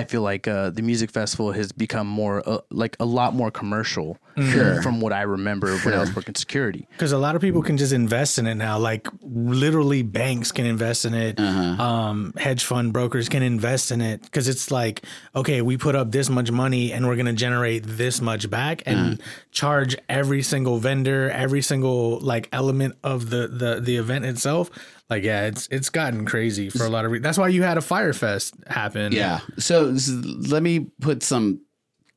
[0.00, 3.50] i feel like uh the music festival has become more uh, like a lot more
[3.50, 4.18] commercial
[4.52, 4.82] Sure.
[4.82, 7.76] from what i remember when i was working security Because a lot of people can
[7.78, 8.76] just invest in it now.
[8.78, 11.38] Like literally, banks can invest in it.
[11.40, 11.82] Uh-huh.
[11.82, 15.02] Um, hedge fund brokers can invest in it because it's like,
[15.34, 18.98] okay, we put up this much money and we're gonna generate this much back and
[18.98, 19.30] Uh-huh.
[19.52, 24.70] charge every single vendor, every single like element of the the the event itself.
[25.08, 27.12] Like, yeah, it's it's gotten crazy for a lot of.
[27.12, 29.12] reasons That's why you had a fire fest happen.
[29.12, 29.40] Yeah.
[29.58, 30.12] So is-
[30.50, 31.60] let me put some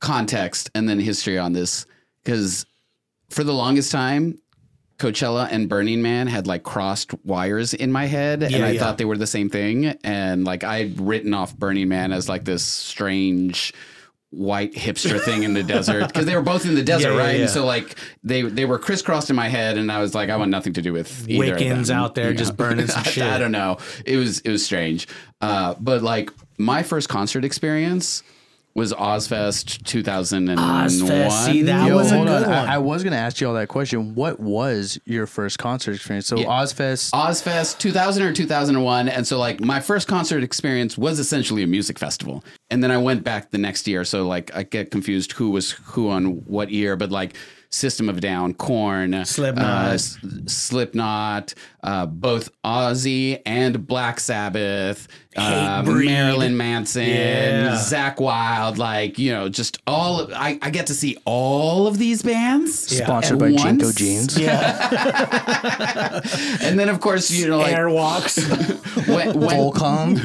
[0.00, 1.86] context and then history on this
[2.24, 2.66] because
[3.28, 4.38] for the longest time,
[4.98, 8.80] Coachella and Burning Man had like crossed wires in my head, and I yeah.
[8.80, 9.86] thought they were the same thing.
[10.04, 13.72] And like I'd written off Burning Man as like this strange
[14.30, 17.34] white hipster thing in the desert because they were both in the desert, Yeah, right?
[17.36, 17.40] yeah.
[17.42, 20.36] And so like they they were crisscrossed in my head, and I was like, I
[20.36, 23.34] want nothing to do with either of Wiccans out there you just burning some I-
[23.34, 23.78] I don't know.
[24.06, 25.08] It was it was strange.
[25.40, 28.22] Uh, but like my first concert experience
[28.74, 30.56] was Ozzfest 2001.
[30.56, 32.42] Ozzfest, see, that Yo, was a good on.
[32.42, 32.52] one.
[32.52, 36.26] I, I was gonna ask you all that question what was your first concert experience
[36.28, 39.08] so ozzfest Ozzfest 2000 or 2001.
[39.08, 42.44] And so, like, my first concert experience was essentially a music festival.
[42.70, 44.04] And then I went back the next year.
[44.04, 47.34] So, like, I get confused who was who on what year, but like,
[47.72, 49.90] System of Down, Korn, Slipknot.
[49.90, 51.54] uh, S- Slipknot,
[51.84, 55.06] uh, both Ozzy and Black Sabbath,
[55.36, 57.76] uh, Marilyn Manson, Yeah.
[57.76, 62.22] Zakk Wylde, like, you know, just all, I, I get to see all of these
[62.22, 62.92] bands.
[62.92, 63.04] Yeah.
[63.04, 66.20] sponsored at by JNCO jeans Yeah,
[66.62, 68.38] And then, of course, you know, like, Airwalks.
[69.08, 70.16] when, when, Volcom.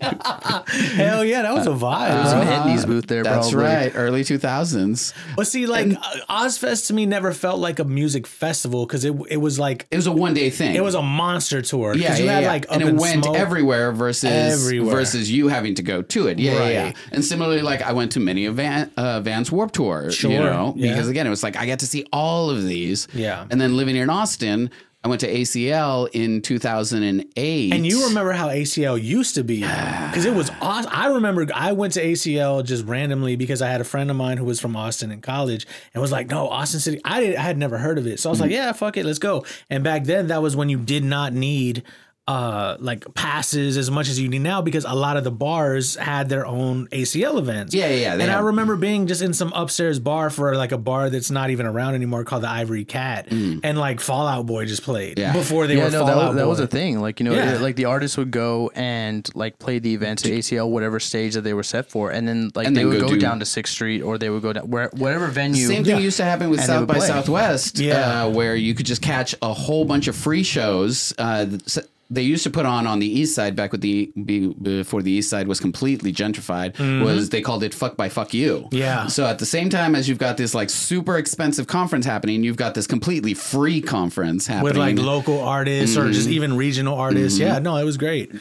[0.94, 2.26] Hell yeah, that was a vibe.
[2.28, 2.54] Some bro.
[2.56, 3.68] Etnies booth there, That's probably.
[3.68, 5.12] right, early 2000s.
[5.36, 9.14] But see, like uh, Ozzfest to me never felt like a music festival because it
[9.28, 10.74] it was like It was a one day thing.
[10.74, 11.94] it was a monster tour.
[11.94, 12.48] yeah, you yeah, had yeah.
[12.48, 13.36] like and it in went Smoke.
[13.36, 14.94] everywhere versus Everywhere.
[14.94, 16.38] versus you having to go to it.
[16.38, 16.92] Yeah, yeah, yeah.
[17.12, 20.38] And similarly, like I went to many of Van, uh, Van's Warp Tour, Sure, you
[20.38, 20.92] know, yeah.
[20.92, 23.08] because again, it was like I got to see all of these.
[23.14, 23.46] Yeah.
[23.50, 24.70] And then living here in Austin,
[25.02, 27.72] I went to ACL in 2008.
[27.74, 30.90] And you remember how ACL used to be because it was awesome.
[30.94, 34.38] I remember I went to ACL just randomly because I had a friend of mine
[34.38, 37.42] who was from Austin in college and was like, "No, Austin City." I did, I
[37.42, 39.84] had never heard of it, so I was like, "Yeah, fuck it, let's go." And
[39.84, 41.82] back then, that was when you did not need
[42.26, 45.94] uh like passes as much as you need now because a lot of the bars
[45.96, 47.74] had their own ACL events.
[47.74, 50.72] Yeah, yeah, yeah, they And I remember being just in some upstairs bar for like
[50.72, 54.46] a bar that's not even around anymore called the Ivory Cat, and like Fall Out
[54.46, 55.20] Boy just played Mm.
[55.20, 55.32] Yeah.
[55.34, 57.00] before they yeah, were no, that, Fallout was, that was a thing.
[57.02, 57.58] Like you know, Yeah.
[57.58, 61.42] like the artists would go and like play the events at ACL, whatever stage that
[61.42, 63.44] they were set for, and then like And they would go go, do- down to
[63.44, 65.66] Sixth Street or they would go down where whatever venue.
[65.66, 66.02] Same thing Yeah.
[66.02, 67.06] used to happen with And South by play.
[67.06, 68.24] Southwest, Yeah.
[68.24, 71.12] uh, where you could just catch a whole bunch of free shows.
[71.18, 71.78] Uh, s-
[72.10, 75.10] they used to put on on the east side back with the be, before the
[75.10, 78.76] east side was completely gentrified was they called it fuck by fuck you Mm-hmm.
[78.76, 79.06] Yeah.
[79.06, 82.56] so at the same time as you've got this like super expensive conference happening you've
[82.56, 87.38] got this completely free conference happening with like local artists or just even regional artists.
[87.38, 88.32] Yeah, no, it was great.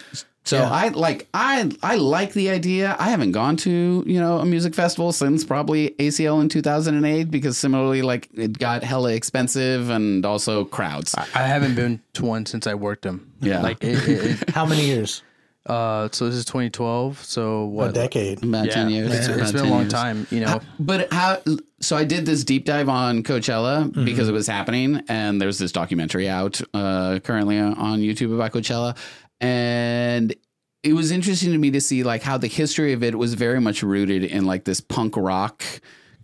[0.46, 0.70] So Yeah.
[0.70, 2.96] I like I I like the idea.
[3.00, 7.58] I haven't gone to you know a music festival since probably ACL in 2008 because
[7.58, 11.16] similarly like it got hella expensive and also crowds.
[11.16, 13.32] I haven't been to one since I worked them.
[13.42, 13.62] Yeah.
[13.62, 15.24] Like it, it, it How many years?
[15.66, 17.92] uh so this is 2012, so what?
[17.92, 18.44] A decade.
[18.44, 19.14] About Yeah, ten years.
[19.14, 19.94] It's, it's About been a long years.
[19.94, 20.60] time, you know.
[20.78, 21.42] But how?
[21.80, 25.72] So I did this deep dive on Coachella because it was happening, and there's this
[25.72, 28.98] documentary out uh, currently on YouTube about Coachella,
[29.42, 30.36] and
[30.84, 33.62] it was interesting to me to see like how the history of it was very
[33.62, 35.64] much rooted in like this punk rock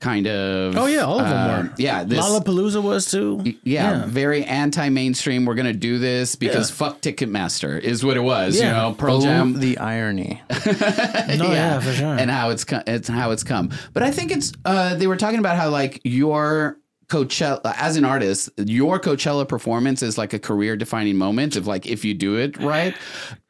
[0.02, 0.78] kind of.
[0.78, 1.74] Oh yeah, all of them uh, were.
[1.78, 3.44] Yeah, this, Lollapalooza was too.
[3.64, 5.46] yeah, very anti-mainstream.
[5.46, 6.76] We're gonna do this because Yeah.
[6.76, 8.56] fuck Ticketmaster is what it was.
[8.58, 10.42] You know, Pearl Oh, Jam the irony.
[10.66, 12.16] No, yeah, for sure.
[12.18, 13.72] and how it's co- it's how it's come.
[13.94, 16.78] But I think it's uh, they were talking about how like your
[17.10, 21.86] Coachella as an artist, your Coachella performance is like a career defining moment of like
[21.88, 22.96] if you do it right.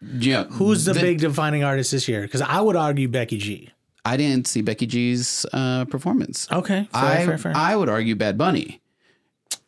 [0.02, 2.22] Yeah, Who's the, big defining artist this year?
[2.22, 3.70] Because I would argue Becky G.
[4.06, 6.48] I didn't see Becky G's uh, performance.
[6.52, 7.52] Okay, fair, I fair, fair.
[7.56, 8.82] I would argue Bad Bunny.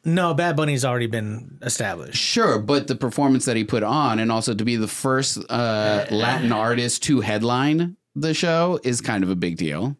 [0.06, 2.18] no, Bad Bunny's already been established.
[2.18, 6.06] Sure, but the performance that he put on, and also to be the first uh,
[6.10, 9.98] Latin artist to headline the show, is kind of a big deal.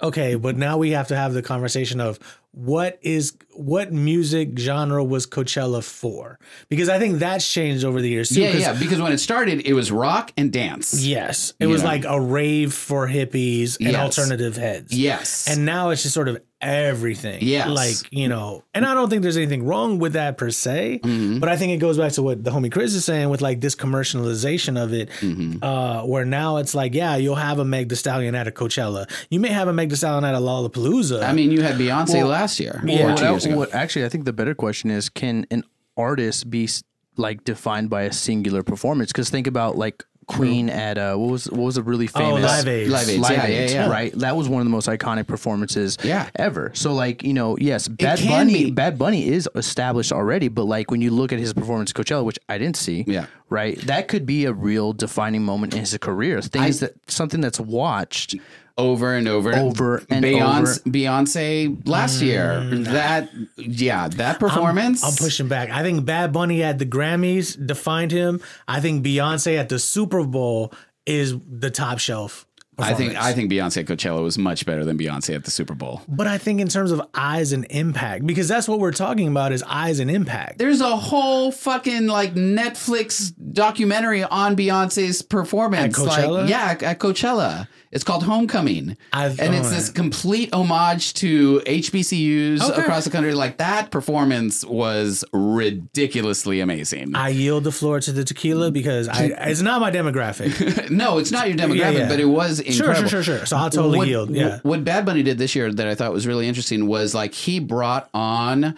[0.00, 2.18] Okay, but now we have to have the conversation of
[2.54, 6.38] what is what music genre was Coachella for?
[6.68, 8.42] Because I think that's changed over the years too.
[8.42, 8.72] Yeah, yeah.
[8.78, 11.04] Because when it started, it was rock and dance.
[11.04, 11.88] Yes, it was Yeah.
[11.88, 14.18] like a rave for hippies and Yes.
[14.18, 14.92] alternative heads.
[14.92, 15.46] Yes.
[15.48, 17.38] and now it's just sort of everything.
[17.42, 17.68] Yes.
[17.68, 21.38] like you know, and I don't think there's anything wrong with that per se, Mm-hmm.
[21.40, 23.60] but I think it goes back to what the homie Chris is saying with like
[23.60, 25.62] this commercialization of it, Mm-hmm.
[25.62, 29.08] uh, where now it's like, yeah, you'll have a Meg Thee Stallion at a Coachella,
[29.30, 31.22] you may have a Meg Thee Stallion at a Lollapalooza.
[31.22, 32.80] I mean, you had Beyonce last year.
[32.84, 33.04] Yeah.
[33.04, 33.56] or What two I- years ago.
[33.56, 35.64] what- actually, I think the better question is: Can an
[35.96, 36.68] artist be
[37.16, 39.12] like defined by a singular performance?
[39.12, 42.42] Because think about like Queen at uh, what was what was a really oh, famous
[42.42, 42.88] Live Aid.
[42.88, 43.20] Live Aid.
[43.20, 43.90] Live Yeah, Aid, yeah, yeah.
[43.90, 44.12] right?
[44.18, 46.28] That was one of the most iconic performances Yeah.
[46.36, 46.70] ever.
[46.74, 48.70] So like, you know, yes, Bad can Bunny be.
[48.70, 52.24] Bad Bunny is established already, but like when you look at his performance at Coachella,
[52.24, 53.26] which I didn't see, Yeah.
[53.50, 53.78] right?
[53.82, 56.40] That could be a real defining moment in his career.
[56.42, 58.36] Things that something that's watched
[58.76, 60.90] over and over, and Over and Beyonce, over.
[60.90, 62.60] Beyonce last year.
[62.60, 62.84] Mm.
[62.86, 65.04] That, yeah, that performance.
[65.04, 65.70] I'm pushing back.
[65.70, 68.40] I think Bad Bunny at the Grammys defined him.
[68.66, 70.72] I think Beyonce at the Super Bowl
[71.06, 72.46] is the top shelf.
[72.76, 73.14] I think.
[73.14, 76.02] I think Beyonce at Coachella was much better than Beyonce at the Super Bowl.
[76.08, 79.52] But I think in terms of eyes and impact, because that's what we're talking about
[79.52, 80.58] is eyes and impact.
[80.58, 85.96] There's a whole fucking like Netflix documentary on Beyonce's performance.
[85.96, 86.40] At Coachella?
[86.40, 87.68] Like, yeah, at Coachella.
[87.94, 88.96] It's called Homecoming.
[89.12, 92.82] I've- and it's this complete homage to HBCUs Okay.
[92.82, 93.32] across the country.
[93.34, 97.14] Like that performance was ridiculously amazing.
[97.14, 100.90] I yield the floor to the tequila because I, it's not my demographic.
[100.90, 102.08] no, it's not your demographic, yeah.
[102.08, 103.08] but it was Sure, incredible.
[103.08, 103.46] sure, sure, sure.
[103.46, 104.30] So I'll totally what, yield.
[104.30, 104.58] Yeah.
[104.62, 107.60] What Bad Bunny did this year that I thought was really interesting was like he
[107.60, 108.74] brought on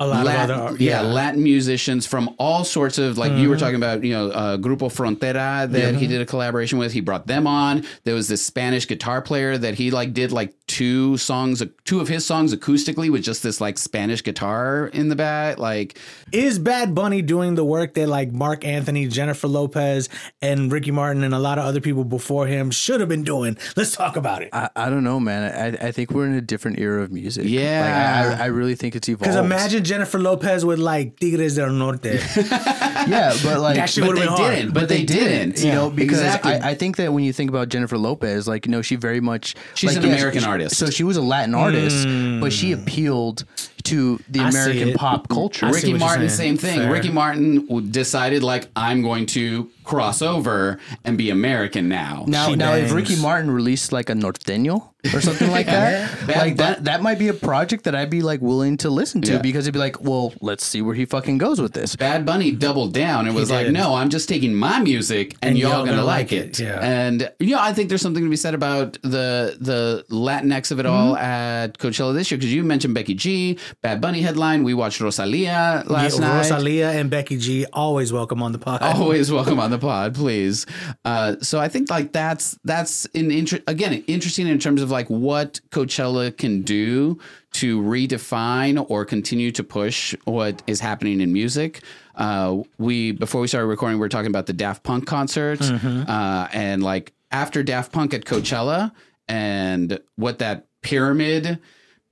[0.00, 1.02] A lot Latin, of other, yeah, yeah.
[1.02, 1.12] Mm-hmm.
[1.12, 4.88] Latin musicians from all sorts of like you were talking about, you know, uh, Grupo
[4.88, 6.92] Frontera that he did a collaboration with.
[6.92, 7.84] He brought them on.
[8.04, 12.08] There was this Spanish guitar player that he like did like two songs, two of
[12.08, 15.58] his songs acoustically with just this like Spanish guitar in the back.
[15.58, 15.98] Like,
[16.30, 20.08] Is Bad Bunny doing the work that like Marc Anthony, Jennifer Lopez,
[20.40, 23.56] and Ricky Martin and a lot of other people before him should have been doing?
[23.76, 24.50] Let's talk about it.
[24.52, 25.76] I, I don't know, man.
[25.82, 27.46] I, I think we're in a different era of music.
[27.46, 28.26] Yeah.
[28.28, 29.22] like, I, I really think it's evolved.
[29.22, 32.04] Because imagine Jennifer Lopez with like Tigres del Norte.
[32.36, 34.54] yeah, but like, That shit but they been hard.
[34.54, 34.74] didn't.
[34.74, 35.58] But, they, didn't.
[35.60, 36.52] you know, because Exactly.
[36.52, 39.20] I, I think that when you think about Jennifer Lopez, like, you know, she very
[39.20, 40.76] much She's like, an yes, American she- artist.
[40.76, 42.06] So she was a Latin artist,
[42.40, 42.80] but she hmm.
[42.80, 43.44] appealed
[43.88, 44.40] to the.
[44.40, 45.66] I American pop culture.
[45.66, 46.78] I Ricky Martin, same thing.
[46.78, 46.92] Fair.
[46.92, 52.24] Ricky Martin decided like I'm going to cross over and be American now.
[52.26, 52.92] Now, She now, if.
[52.92, 57.18] Ricky Martin released like a norteño or something like that, Bad like that, that might
[57.18, 59.38] be a project that I'd be like willing to listen to Yeah.
[59.40, 61.96] because it'd be like, well, let's see where he fucking goes with this.
[61.96, 65.86] Bad Bunny doubled down and was like, "No, I'm just taking my music, and, y'all,
[65.86, 66.80] gonna, like it." yeah.
[66.82, 70.80] And you know, I think there's something to be said about the the Latinx of
[70.80, 71.24] it all Mm-hmm.
[71.24, 74.64] at Coachella this year because you mentioned Becky G, Bad Bunny headline.
[74.64, 76.38] We watched Rosalia last Yeah, night.
[76.38, 78.82] Rosalia and Becky G always welcome on the pod.
[78.82, 80.66] always welcome on the pod please
[81.04, 85.06] uh, so i think like that's that's an inter- again interesting in terms of like
[85.08, 87.18] what Coachella can do
[87.52, 91.80] to redefine or continue to push what is happening in music.
[92.14, 96.48] Uh, we before we started recording, we were talking about the Daft Punk concert, uh,
[96.52, 98.92] and like after Daft Punk at Coachella,
[99.28, 101.58] and what that pyramid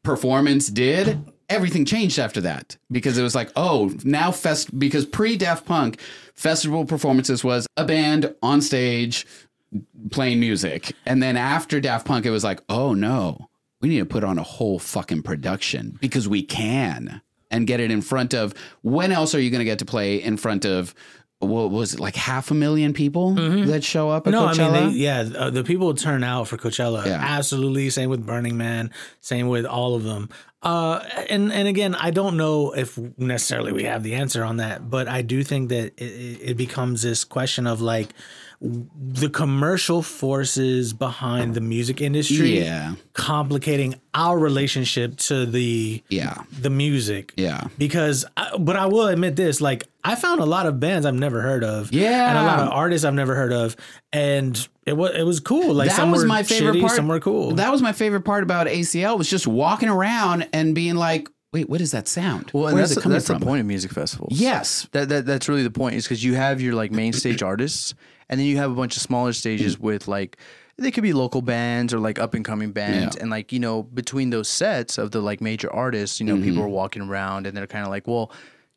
[0.03, 1.19] performance did,
[1.49, 6.01] everything changed after that because it was like, oh, now fest because pre Daft Punk
[6.35, 9.27] festival performances was a band on stage
[10.11, 13.49] playing music, and then after Daft Punk, it was like, oh no,
[13.81, 17.21] we need to put on a whole fucking production because we can
[17.51, 18.55] and get it in front of.
[18.83, 20.95] When else are you going to get to play in front of?
[21.39, 24.71] What was it like half a million people that show up at No, Coachella?
[24.71, 27.05] I mean, they, yeah, uh, the people turn out for Coachella.
[27.05, 27.19] Yeah.
[27.21, 27.91] Absolutely.
[27.91, 28.91] Same with Burning Man.
[29.21, 30.31] Same with all of them.
[30.63, 34.91] Uh, and and again, I don't know if necessarily we have the answer on that,
[34.91, 38.09] but I do think that it, it becomes this question of like
[38.61, 42.95] the commercial forces behind the music industry, Yeah.
[43.13, 47.35] complicating our relationship to the yeah, the music.
[47.37, 47.65] yeah.
[47.77, 51.15] Because, I, but I will admit this: like, I found a lot of bands I've
[51.15, 52.31] never heard of, Yeah.
[52.31, 53.77] and a lot of artists I've never heard of,
[54.13, 55.75] and it was it was cool.
[55.75, 56.93] Like, that some was were my favorite shitty, part.
[56.93, 57.57] Some were cool.
[57.57, 61.69] That was my favorite part about ACL was just walking around and being like, "Wait,
[61.69, 62.51] what is that sound?
[62.55, 64.41] Well, and Where's that's, it coming that's from?" the point of music festivals.
[64.41, 67.43] Yes, That, that that's really the point is because you have your like main stage
[67.43, 67.95] artists,
[68.29, 69.85] and then you have a bunch of smaller stages hmm.
[69.85, 70.37] with like
[70.79, 73.22] they could be local bands or like up and coming bands, Yeah.
[73.22, 76.55] and like you know between those sets of the like major artists, you know people
[76.55, 76.62] mm-hmm.
[76.62, 78.31] are walking around and they're kind of like, well,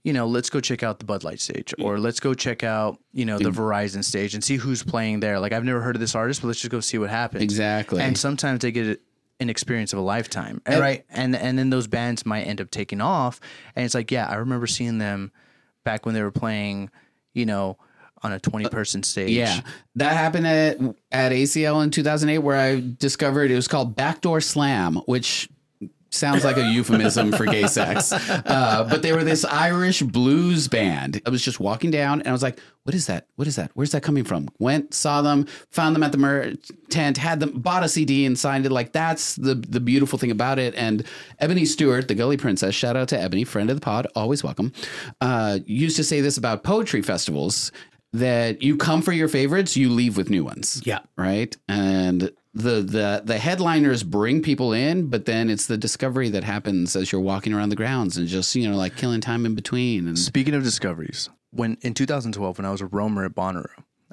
[0.03, 2.99] you know, let's go check out the Bud Light stage, or let's go check out
[3.11, 5.39] you know the Verizon stage and see who's playing there.
[5.39, 7.43] Like I've never heard of this artist, but let's just go see what happens.
[7.43, 8.01] exactly.
[8.01, 9.01] And sometimes they get
[9.41, 11.05] an experience of a lifetime, and, right?
[11.09, 13.41] And and then those bands might end up taking off,
[13.75, 15.33] and it's like, yeah, I remember seeing them
[15.83, 16.91] back when they were playing,
[17.33, 17.77] you know,
[18.23, 19.31] on a twenty person stage.
[19.31, 19.61] yeah,
[19.95, 20.77] that happened at
[21.11, 25.49] at ACL in 2008, where I discovered it was called Backdoor Slam, which
[26.11, 28.11] sounds like a euphemism for gay sex.
[28.11, 31.21] Uh, but they were this Irish blues band.
[31.25, 33.27] I was just walking down and I was like, what is that?
[33.35, 33.69] What is that?
[33.75, 34.49] Where's that coming from?
[34.57, 36.53] Went, saw them, found them at the mer-
[36.89, 38.71] tent, had them, bought a CD and signed it.
[38.71, 40.73] Like that's the the beautiful thing about it.
[40.73, 41.05] And
[41.37, 44.73] Ebony Stewart, the Gully Princess, shout out to Ebony, friend of the pod, always welcome,
[45.21, 47.71] uh, used to say this about poetry festivals
[48.13, 51.55] that you come for your favorites, you leave with new ones yeah, right?
[51.67, 56.95] And the the the headliners bring people in, but then it's the discovery that happens
[56.95, 60.07] as you're walking around the grounds and just you know like killing time in between.
[60.07, 63.67] And Speaking of discoveries, when in 2012, when I was a roamer at Bonnaroo,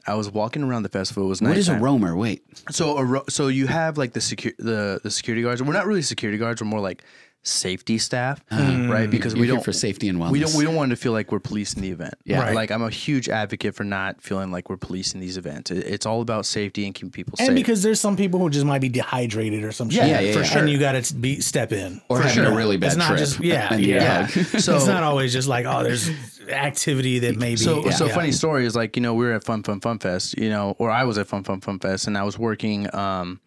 [0.06, 1.24] I was walking around the festival.
[1.24, 1.48] It was nice.
[1.48, 2.14] what is a roamer?
[2.14, 5.62] Wait, So a ro- so you have like the secu- the the security guards.
[5.62, 6.60] We're not really security guards.
[6.60, 7.02] We're more like
[7.46, 9.08] safety staff, right?
[9.08, 10.30] Because you're we don't for safety and wellness.
[10.32, 12.14] we don't we don't want to feel like we're policing the event.
[12.24, 12.40] Yeah.
[12.42, 12.54] Right.
[12.54, 15.70] Like I'm a huge advocate for not feeling like we're policing these events.
[15.70, 17.48] It's all about safety and keeping people and safe.
[17.48, 20.06] And because there's some people who just might be dehydrated or some shit.
[20.06, 20.44] Yeah, yeah, for yeah.
[20.44, 20.60] sure.
[20.62, 22.00] And you got to be step in.
[22.08, 22.52] or having sure.
[22.52, 23.18] a really bad it's not trip.
[23.20, 24.26] just yeah, And you're yeah.
[24.26, 26.10] so it's not always just like oh, there's
[26.48, 27.56] activity that maybe.
[27.56, 27.90] So, yeah.
[27.92, 28.14] so Yeah.
[28.14, 30.74] funny story is like you know we were at Fun Fun Fun Fest, you know,
[30.78, 33.40] or I was at Fun Fun Fun Fest, and I was working um,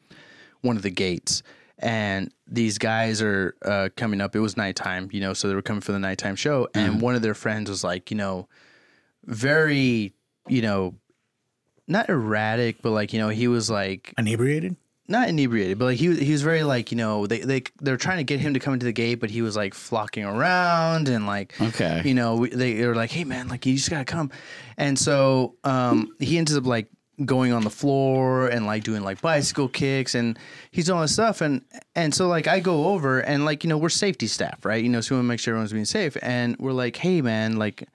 [0.61, 1.43] one of the gates,
[1.80, 4.36] and these guys are uh, coming up.
[4.36, 7.15] It was nighttime, you know, so they were coming for the nighttime show, and one
[7.15, 8.47] of their friends was like, you know,
[9.25, 10.13] very,
[10.47, 10.95] you know,
[11.88, 14.75] not erratic, but like you know, he was like inebriated.
[15.07, 17.97] not inebriated, but like he was- he was very like you know they they they're
[17.97, 21.09] trying to get him to come into the gate, but he was like flocking around
[21.09, 22.03] and like Okay.
[22.05, 24.30] you know we, they, they were like hey man like you just gotta come,
[24.77, 26.88] and so um he ends up like
[27.26, 30.38] going on the floor and like doing like bicycle kicks and
[30.72, 31.61] he's doing all this stuff and
[31.95, 34.89] and so like I go over and like you know we're safety staff right you
[34.89, 37.57] know so we want to make sure everyone's being safe and we're like hey man
[37.57, 37.88] like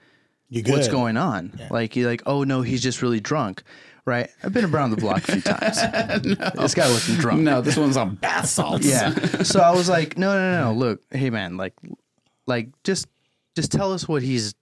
[0.50, 0.72] You good?
[0.74, 1.58] what's going on?
[1.70, 3.62] Like you're like, oh no, he's just really drunk,
[4.04, 4.28] right?
[4.42, 5.78] I've been around the block a few times.
[6.60, 7.40] This guy wasn't drunk.
[7.40, 8.86] no, this one's on bath salts.
[8.86, 9.10] Yeah.
[9.44, 10.78] So I was like, no, no, no, no.
[10.78, 11.72] Look, hey man, like,
[12.46, 13.06] like just,
[13.56, 14.54] just tell us what he's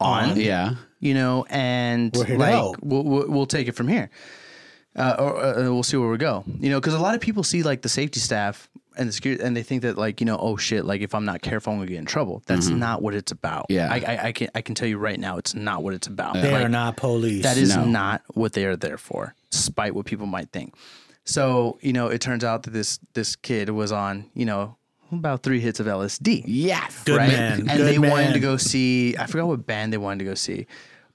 [0.00, 0.74] on, yeah.
[1.00, 4.10] you know, and We're like we'll, we'll we'll take it from here,
[4.96, 7.42] uh, or uh, we'll see where we go, you know, because a lot of people
[7.42, 8.68] see like the safety staff
[8.98, 11.24] and the security, and they think that like you know, oh shit, like if I'm
[11.24, 12.42] not careful, I'm gonna get in trouble.
[12.46, 13.68] That's not what it's about.
[13.68, 13.74] Mm-hmm.
[13.74, 13.92] Yeah.
[14.10, 16.34] I, I, I can I can tell you right now, it's not what it's about.
[16.34, 17.42] They Like, are not police.
[17.42, 17.84] that is No.
[17.84, 20.74] not what they are there for, despite what people might think.
[21.24, 24.76] So, you know, it turns out that this this kid was on, you know,
[25.12, 26.44] about three hits of LSD.
[26.46, 27.04] Yes.
[27.04, 27.28] Good right?
[27.28, 27.60] man.
[27.60, 30.34] And Good they wanted to go see I forgot what band they wanted to go
[30.34, 30.66] see.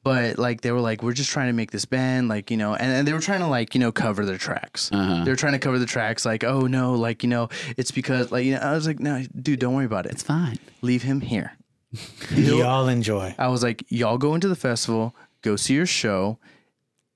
[0.04, 2.74] But like they were like, we're just trying to make this band, like, you know,
[2.74, 4.90] and, and they were trying to like, you know, cover their tracks.
[4.92, 5.24] Uh-huh.
[5.24, 8.32] They were trying to cover the tracks, like, oh no, like, you know, it's because
[8.32, 10.14] like you know, I was like, no, dude, don't worry about it.
[10.14, 10.58] It's fine.
[10.82, 11.54] Leave him here.
[12.36, 13.36] Y'all enjoy.
[13.38, 16.40] I was like, y'all go into the festival, go see your show.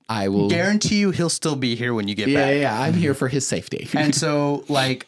[0.08, 0.50] I will.
[0.50, 2.54] Guarantee you he'll still be here when you get yeah, back.
[2.54, 2.82] yeah, yeah.
[2.82, 3.90] I'm here for his safety.
[3.94, 5.08] And so like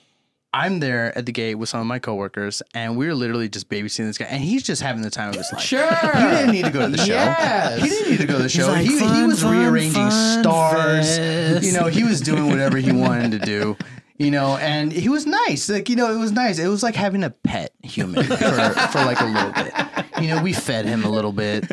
[0.58, 4.08] I'm there at the gate with some of my coworkers, and we're literally just babysitting
[4.08, 5.62] this guy, and he's just having the time of his life.
[5.62, 5.88] Sure.
[5.88, 7.14] He didn't need to go to the show.
[7.14, 7.82] Yes.
[7.84, 8.68] He didn't need to go to the show.
[8.68, 11.18] like, he, he was fun, rearranging fun stars.
[11.18, 13.78] fest." You know, he was doing whatever he wanted to do.
[14.18, 15.70] You know, and he was nice.
[15.70, 16.58] Like, you know, it was nice.
[16.58, 19.74] It was like having a pet human for, for like a little bit.
[20.20, 21.70] You know, we fed him a little bit.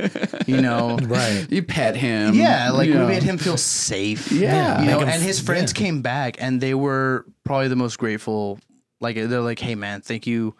[0.46, 1.46] You know, Right.
[1.48, 2.34] You pet him.
[2.34, 3.06] yeah, like we know.
[3.06, 4.30] made him feel safe.
[4.30, 4.82] Yeah.
[4.82, 5.78] you know, him and his friends yeah.
[5.78, 8.58] came back, and they were probably the most grateful.
[9.04, 10.54] Like they're like, "Hey, man, thank you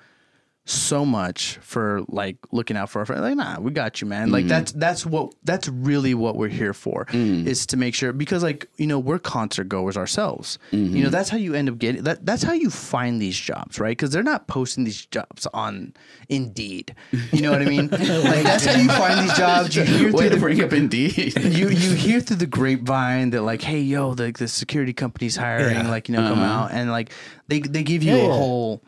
[0.67, 4.25] so much for like looking out for our friends." Like, nah, we got you, man.
[4.25, 4.33] Mm-hmm.
[4.33, 7.47] Like that's that's what that's really what we're here for Mm.
[7.47, 10.59] is to make sure because like you know we're concert goers ourselves.
[10.73, 10.97] Mm-hmm.
[10.97, 12.25] You know that's how you end up getting that.
[12.25, 13.91] That's how you find these jobs, right?
[13.97, 15.93] Because they're not posting these jobs on
[16.29, 16.95] Indeed.
[17.33, 17.89] You know what I mean?
[17.91, 18.01] like
[18.43, 19.77] that's how you find these jobs.
[19.77, 21.35] You hear Way through to the bring up Indeed.
[21.45, 25.77] you you hear through the grapevine that like, hey yo, the the security company's hiring,
[25.77, 25.89] Yeah.
[25.91, 27.13] like you know, come out and like
[27.49, 28.33] they they give you Yeah, a yeah.
[28.33, 28.83] whole.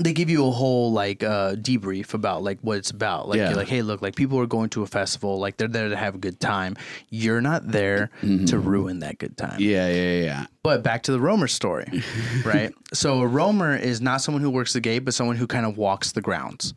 [0.00, 3.28] They give you a whole like uh, debrief about like what it's about.
[3.28, 3.48] Like Yeah.
[3.50, 5.96] you're like, hey, look, like people are going to a festival, like they're there to
[5.96, 6.76] have a good time.
[7.10, 8.10] You're not there
[8.46, 9.56] to ruin that good time.
[9.60, 10.46] yeah, yeah, yeah.
[10.62, 12.02] But back to the roamer story,
[12.44, 12.72] right?
[12.92, 15.76] So a roamer is not someone who works the gate, but someone who kind of
[15.76, 16.74] walks the grounds,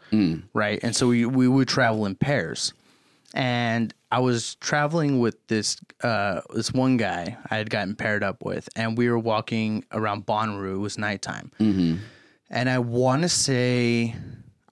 [0.53, 0.79] right?
[0.83, 2.73] And so we we would travel in pairs.
[3.33, 8.43] And I was traveling with this uh, this one guy I had gotten paired up
[8.43, 10.75] with, and we were walking around Bonnaroo.
[10.75, 11.51] It was nighttime,
[12.49, 14.15] and I want to say.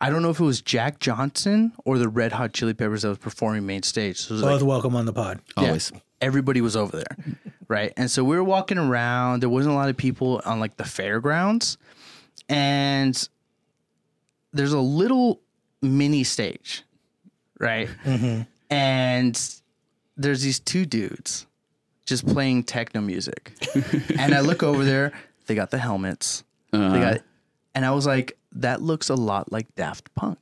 [0.01, 3.09] I don't know if it was Jack Johnson or the Red Hot Chili Peppers that
[3.09, 4.19] was performing main stage.
[4.19, 5.39] So it was like Both welcome on the pod.
[5.57, 5.91] yeah, Always.
[6.19, 7.35] everybody was over there,
[7.69, 7.93] right?
[7.95, 9.41] And so we were walking around.
[9.41, 11.77] There wasn't a lot of people on like the fairgrounds,
[12.49, 13.27] and
[14.51, 15.39] there's a little
[15.81, 16.83] mini stage,
[17.59, 17.87] right?
[18.03, 18.41] Mm-hmm.
[18.69, 19.59] And
[20.17, 21.45] there's these two dudes
[22.05, 23.53] just playing techno music,
[24.19, 25.13] and I look over there.
[25.47, 26.43] They got the helmets.
[26.71, 26.99] They uh-huh.
[26.99, 27.21] got,
[27.75, 30.39] and I was like, that looks a lot like Daft Punk.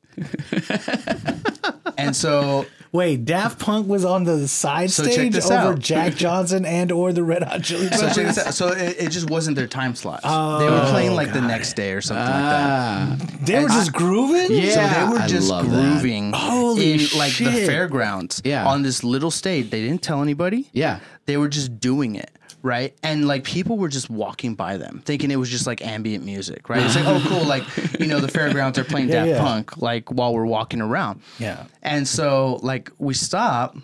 [1.97, 5.15] and so Wait, Daft Punk was on the side So stage
[5.47, 5.79] over out.
[5.79, 8.15] Jack Johnson and or the Red Hot Chili So, Peppers.
[8.15, 8.53] check this out.
[8.53, 10.21] so it, it just wasn't their time slot.
[10.21, 10.29] they
[10.69, 12.69] were playing like the got next day or something like that.
[12.69, 14.51] Ah, they were just grooving.
[14.51, 14.73] Yeah.
[14.93, 15.75] So they were I just love that.
[16.01, 18.67] grooving Holy in like the fairgrounds Yeah.
[18.67, 19.71] on this little stage.
[19.71, 20.69] They didn't tell anybody.
[20.71, 20.99] yeah.
[21.25, 22.29] They were just doing it.
[22.63, 22.95] Right.
[23.03, 26.69] And like people were just walking by them thinking it was just like ambient music.
[26.69, 26.81] Right.
[26.81, 27.43] It's like, oh, cool.
[27.43, 27.63] Like,
[27.99, 29.39] you know, the fairgrounds are playing Daft yeah.
[29.41, 31.21] Punk like while we're walking around.
[31.39, 31.65] Yeah.
[31.81, 33.75] And so like we stop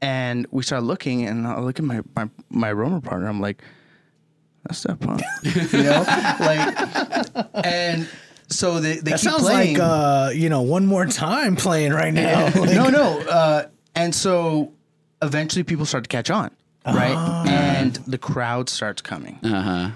[0.00, 3.26] and we start looking and I look at my my, my roamer partner.
[3.28, 3.62] I'm like,
[4.62, 5.20] that's Daft Punk.
[5.42, 6.04] you know?
[6.38, 8.08] Like and
[8.48, 9.76] so they, they That keep sounds playing.
[9.76, 12.44] like uh, you know, one more time playing right now.
[12.44, 13.18] Like, no, no.
[13.20, 14.72] Uh, and so
[15.20, 16.50] eventually people start to catch on,
[16.94, 17.14] right?
[17.16, 17.44] Ah.
[17.46, 19.38] And the crowd starts coming.
[19.42, 19.90] Uh huh.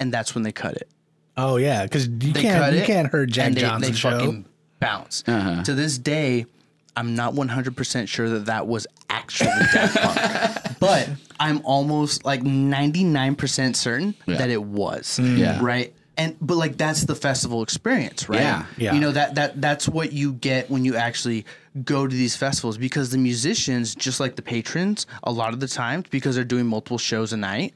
[0.00, 0.88] And that's when they cut it.
[1.36, 2.86] Oh yeah, because you They can't you it.
[2.86, 4.10] can't hurt Jack and they, show.
[4.10, 4.44] fucking
[4.80, 5.24] bounce.
[5.26, 5.62] Uh-huh.
[5.64, 6.44] To this day,
[6.96, 10.78] I'm not 100% sure that that was actually Daft Punk.
[10.80, 11.08] but
[11.40, 15.18] I'm almost like 99% certain that it was.
[15.18, 15.58] Yeah.
[15.62, 15.94] Right?
[16.22, 18.40] And but like that's the festival experience, right?
[18.40, 18.66] Yeah.
[18.76, 18.94] Yeah.
[18.94, 21.44] You know that that that's what you get when you actually
[21.84, 25.68] go to these festivals because the musicians, just like the patrons, a lot of the
[25.68, 27.74] times because they're doing multiple shows a night,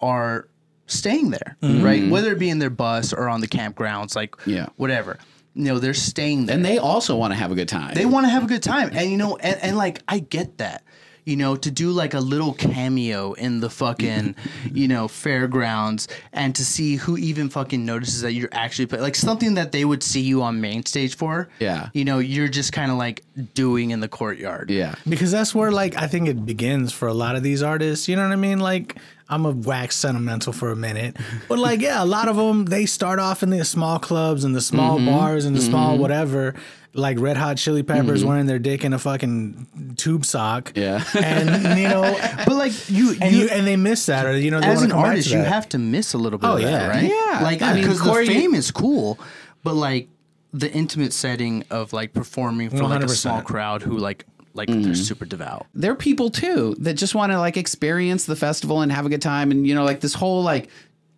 [0.00, 0.48] are
[0.86, 1.84] staying there, mm-hmm.
[1.84, 2.10] right?
[2.10, 4.66] Whether it be in their bus or on the campgrounds, like Yeah.
[4.76, 5.18] whatever.
[5.54, 6.56] You know, they're staying there.
[6.56, 7.94] And they also want to have a good time.
[7.94, 8.90] They want to have a good time.
[8.92, 10.82] And you know, and, and like I get that.
[11.24, 14.34] You know, to do like a little cameo in the fucking,
[14.72, 19.14] you know, fairgrounds and to see who even fucking notices that you're actually play like
[19.14, 21.48] something that they would see you on main stage for.
[21.58, 21.88] Yeah.
[21.94, 24.70] You know, you're just kind of like doing in the courtyard.
[24.70, 24.94] yeah.
[25.08, 28.08] because that's where like I think it begins for a lot of these artists.
[28.08, 28.60] You know what I mean?
[28.60, 28.96] Like
[29.28, 31.16] I'm a wax sentimental for a minute,
[31.48, 34.54] but like yeah, a lot of them they start off in the small clubs and
[34.54, 35.06] the small Mm-hmm.
[35.06, 36.54] bars and the small whatever.
[36.96, 38.28] Like Red Hot Chili Peppers Mm-hmm.
[38.28, 40.72] wearing their dick in a fucking tube sock.
[40.76, 41.02] Yeah.
[41.20, 42.02] and you know,
[42.46, 44.82] But like you, and you, you and they miss that, or you know, they as
[44.82, 46.70] an come back to artist, you have to miss a little bit Oh, of that,
[46.70, 46.88] yeah.
[46.88, 47.02] right?
[47.10, 47.40] Yeah.
[47.42, 49.18] Like, I mean, because Corey- the fame is cool,
[49.64, 50.08] but like
[50.52, 54.24] the intimate setting of like performing for like a small crowd who like
[54.56, 54.82] like Mm-hmm.
[54.82, 55.66] they're super devout.
[55.74, 59.08] there are people too that just want to like experience the festival and have a
[59.08, 60.68] good time and you know like this whole like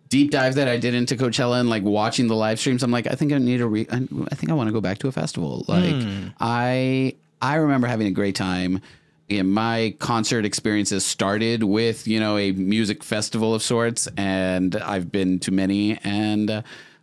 [0.09, 3.07] deep dive that I did into Coachella and like watching the live streams I'm like
[3.07, 5.07] I think I need a re- I, I think I want to go back to
[5.07, 5.65] a festival.
[5.67, 5.95] Like
[6.39, 8.81] I I remember having a great time.
[9.29, 15.11] And my concert experiences started with you know a music festival of sorts and I've
[15.11, 16.61] been to many and uh,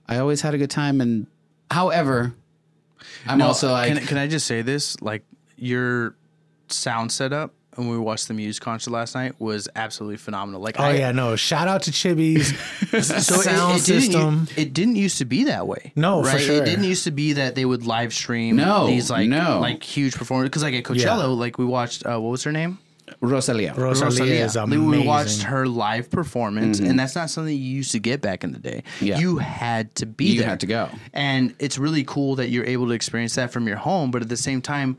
[0.09, 1.26] I always had a good time and
[1.70, 2.32] however
[3.26, 4.98] I'm No, also like can, can I just say this?
[5.02, 5.22] Like
[5.59, 6.14] your
[6.68, 10.61] sound setup and we watched the Muse concert last night was absolutely phenomenal.
[10.61, 11.37] Like, Oh I, yeah, no.
[11.37, 12.49] Shout out to Chibbi's
[12.91, 14.49] so it- sound it, didn't, system.
[14.57, 15.93] it didn't used to be that way.
[15.97, 16.41] No, for right?
[16.41, 16.62] sure.
[16.62, 19.59] It didn't used to be that they would live stream No, these like no.
[19.61, 20.51] like huge performances.
[20.51, 21.25] Because like at Coachella, Yeah.
[21.27, 22.79] like we watched uh, what was her name?
[23.20, 23.75] Rosalia.
[23.77, 24.87] Rosalia is Like, amazing.
[24.89, 28.53] We watched her live performance, and that's not something you used to get back in
[28.53, 28.83] the day.
[29.01, 29.18] Yeah.
[29.18, 30.49] You had to be You there.
[30.49, 30.89] had to go.
[31.12, 34.31] And it's really cool that you're able to experience that from your home, but at
[34.31, 34.97] the same time,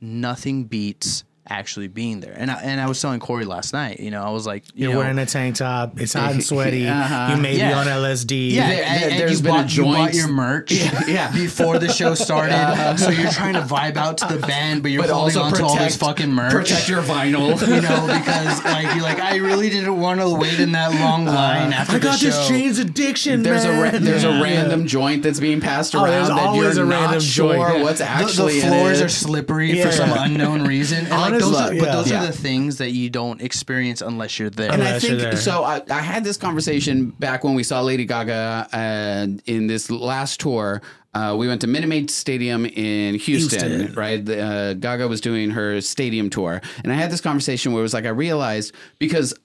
[0.00, 2.32] nothing beats actually being there.
[2.34, 4.84] And I, and I was telling Corey last night, you know, I was like, you
[4.84, 6.00] You're know, wearing a tank top.
[6.00, 6.78] It's hot and sweaty.
[6.80, 7.36] You uh-huh.
[7.36, 8.52] may be on LSD.
[8.52, 10.72] yeah, There- and, there- and there's you, been a bought, you bought joint- your merch
[11.06, 11.30] yeah.
[11.34, 15.02] before the show started, so you're trying to vibe out to the band, but you're
[15.02, 16.52] But holding also on to all this protect- fucking merch.
[16.52, 17.60] Protect your vinyl.
[17.60, 21.28] you know, because like you're like, I really didn't want to wait in that long
[21.28, 22.48] uh, line after I got this show.
[22.48, 24.38] Jane's addiction, There's a ra- there's Yeah.
[24.38, 26.04] a random joint that's being passed around.
[26.08, 27.82] Oh, there's that always you're a not random sure joint.
[27.82, 31.00] what's actually the, in floors are slippery for some unknown reason.
[31.06, 32.22] And like those Honestly, are, but those Yeah.
[32.22, 34.72] are the things that you don't experience unless you're there.
[34.72, 35.64] And Unless you're think so.
[35.64, 40.40] I, I had this conversation back when we saw Lady Gaga uh, in this last
[40.40, 40.82] tour.
[41.14, 43.94] Uh, we went to Minute Maid Stadium in Houston, Houston.
[43.94, 44.24] right?
[44.24, 47.84] The, uh, Gaga was doing her stadium tour, and I had this conversation where it
[47.84, 49.38] was like I realized because up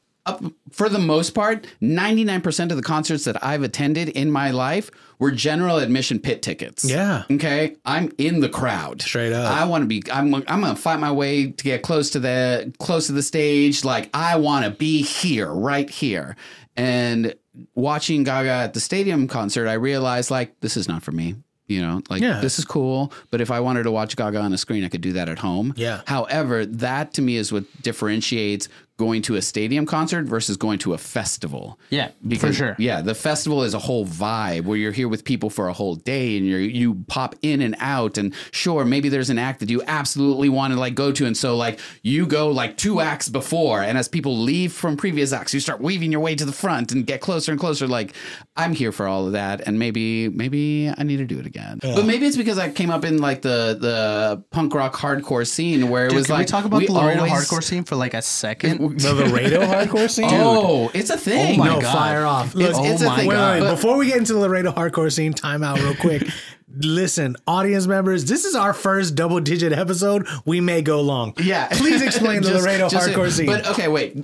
[0.72, 4.52] for the most part, ninety nine percent of the concerts that I've attended in my
[4.52, 6.86] life were general admission pit tickets.
[6.86, 7.24] Yeah.
[7.32, 7.76] Okay.
[7.86, 9.02] I'm in the crowd.
[9.02, 9.52] Straight up.
[9.52, 10.04] I want to be.
[10.12, 10.34] I'm.
[10.36, 13.84] I'm gonna fight my way to get close to the close to the stage.
[13.84, 16.36] Like I want to be here, right here.
[16.78, 17.36] And
[17.76, 21.36] watching Gaga at the stadium concert, I realized like this is not for me.
[21.68, 22.40] You know, like Yeah.
[22.42, 25.02] this is cool, but if I wanted to watch Gaga on a screen, I could
[25.02, 25.74] do that at home.
[25.78, 26.02] Yeah.
[26.08, 28.70] However, that to me is what differentiates
[29.00, 31.80] going to a stadium concert versus going to a festival.
[31.90, 32.76] Yeah, Because, for sure.
[32.78, 35.96] Yeah, the festival is a whole vibe where you're here with people for a whole
[35.96, 39.70] day and you you pop in and out and sure maybe there's an act that
[39.70, 43.30] you absolutely want to like go to and so like you go like two acts
[43.30, 46.52] before and as people leave from previous acts you start weaving your way to the
[46.52, 48.14] front and get closer and closer like
[48.58, 51.80] I'm here for all of that and maybe maybe I need to do it again.
[51.82, 55.90] But maybe it's because I came up in like the the punk rock hardcore scene
[55.90, 57.96] where it Dude, was can like we talk about the Laredo always- hardcore scene for
[57.96, 58.89] like a second?
[58.98, 60.30] The Laredo hardcore scene.
[60.32, 61.56] Oh, it's a thing.
[61.60, 61.94] Oh my no, God.
[61.94, 62.56] fire off.
[62.56, 63.28] Look, It's- it's a oh my thing.
[63.30, 63.60] wait, wait, wait.
[63.62, 66.28] But- Before we get into the Laredo hardcore scene, time out real quick.
[66.82, 70.28] Listen, audience members, this is our first double digit episode.
[70.46, 71.34] We may go long.
[71.40, 71.68] Yeah.
[71.72, 73.48] Please explain the Just- Laredo just- hardcore scene.
[73.48, 74.24] But okay, wait.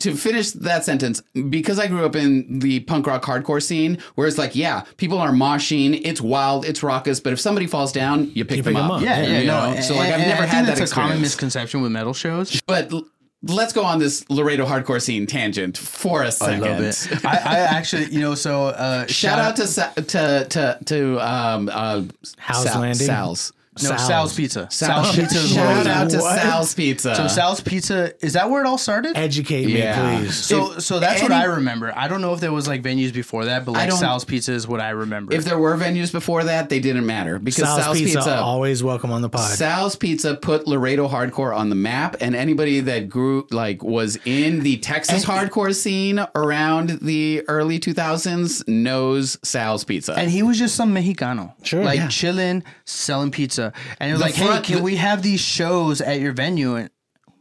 [0.00, 4.28] To finish that sentence, because I grew up in the punk rock hardcore scene, where
[4.28, 8.30] it's like, yeah, people are moshing, it's wild, it's raucous, but if somebody falls down,
[8.34, 8.98] you pick, them, pick 'em up.
[8.98, 9.02] up.
[9.02, 9.74] Yeah, yeah, You no.
[9.74, 9.80] know?
[9.80, 12.12] So like, I've and never I think had that that's a common misconception with metal
[12.12, 12.60] shows.
[12.66, 13.06] But l-
[13.48, 16.64] let's go on this Laredo hardcore scene tangent for a second.
[16.64, 17.24] I love it.
[17.24, 21.68] I, I actually, you know, so uh, Shout out to Sa- to to to um
[21.72, 22.02] uh
[22.38, 23.06] House Sal- Landing?
[23.06, 23.52] Sal's.
[23.82, 24.06] No, Sal's.
[24.06, 24.68] Sal's Pizza.
[24.70, 26.38] Sal- Sal's Pizza Shout out to What?
[26.40, 27.14] Sal's Pizza.
[27.14, 29.16] So Sal's Pizza is that where it all started?
[29.16, 30.18] Educate Yeah.
[30.18, 30.34] me, please.
[30.36, 31.92] So so that's what I remember.
[31.96, 34.66] I don't know if there was like venues before that, but like Sal's Pizza is
[34.66, 35.34] what I remember.
[35.34, 38.82] if there were venues before that, they didn't matter because Sal's, Sal's, Pizza, Pizza always
[38.82, 39.50] welcome on the pod.
[39.56, 44.60] Sal's Pizza put Laredo hardcore on the map, and anybody that grew like was in
[44.60, 50.14] the Texas hardcore scene around the early 2000s knows Sal's Pizza.
[50.16, 51.84] and he was just some Mexicano, Sure.
[51.84, 52.08] like Yeah.
[52.08, 53.65] chilling, selling pizza,
[54.00, 56.32] and it was The like, front- "Hey, can the- we have these shows at your
[56.32, 56.90] venue?" And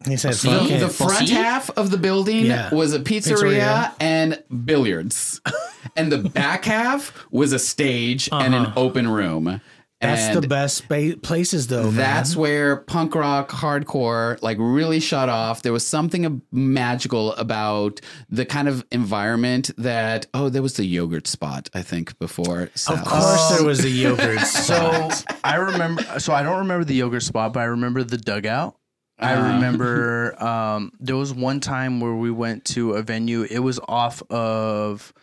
[0.07, 1.33] he said, the, "Fuck the front see?
[1.33, 2.73] half of the building Yeah.
[2.73, 3.91] was a pizzeria, Pizzeria.
[3.99, 5.41] and billiards,
[5.95, 8.79] and the back half was a stage and an uh-huh.
[8.79, 9.61] open room.
[10.07, 11.89] That's And the best spa- places, though.
[11.91, 12.41] That's man.
[12.41, 15.61] where punk rock hardcore like really shut off.
[15.61, 21.27] There was something magical about the kind of environment that oh, there was the yogurt
[21.27, 22.63] spot I think before.
[22.63, 23.01] Of Sal's.
[23.01, 24.41] course, there was the yogurt.
[24.41, 25.09] so
[25.43, 26.03] I remember.
[26.19, 28.75] So I don't remember the yogurt spot, but I remember the dugout.
[29.17, 29.53] I Uh-huh.
[29.53, 33.43] remember um, there was one time where we went to a venue.
[33.43, 35.13] It was off of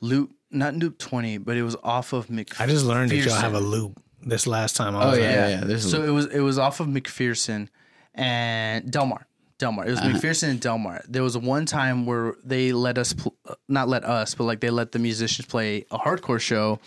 [0.00, 2.60] Loop, not Loop Twenty, but it was off of McPherson.
[2.60, 4.94] I just learned that y'all have a loop this last time.
[4.94, 5.60] I Oh was yeah, like, yeah, yeah.
[5.64, 7.68] There's So it was it was off of McPherson
[8.14, 9.26] and Delmar.
[9.58, 9.86] Delmar.
[9.86, 11.02] It was McPherson and Delmar.
[11.08, 14.58] There was one time where they let us, pl- uh, not let us, but like
[14.58, 16.80] they let the musicians play a hardcore show,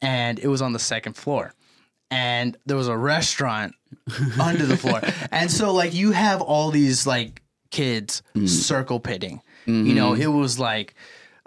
[0.00, 1.52] and it was on the second floor,
[2.10, 3.74] and there was a restaurant
[4.40, 9.42] under the floor, and so like you have all these like kids circle pitting.
[9.66, 10.94] You know, it was like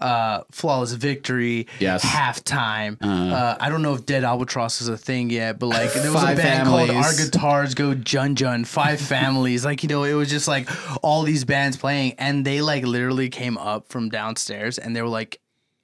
[0.03, 2.03] uh flawless victory Yes.
[2.03, 2.97] halftime.
[3.01, 6.21] Uh, i don't know if dead albatross is a thing yet but like there was
[6.23, 9.63] a band called our guitars go jun jun five families.
[9.65, 10.69] Like you know it was just like
[11.03, 15.07] all these bands playing and they like literally came up from downstairs and they were
[15.07, 15.39] like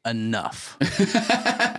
[0.05, 0.78] enough.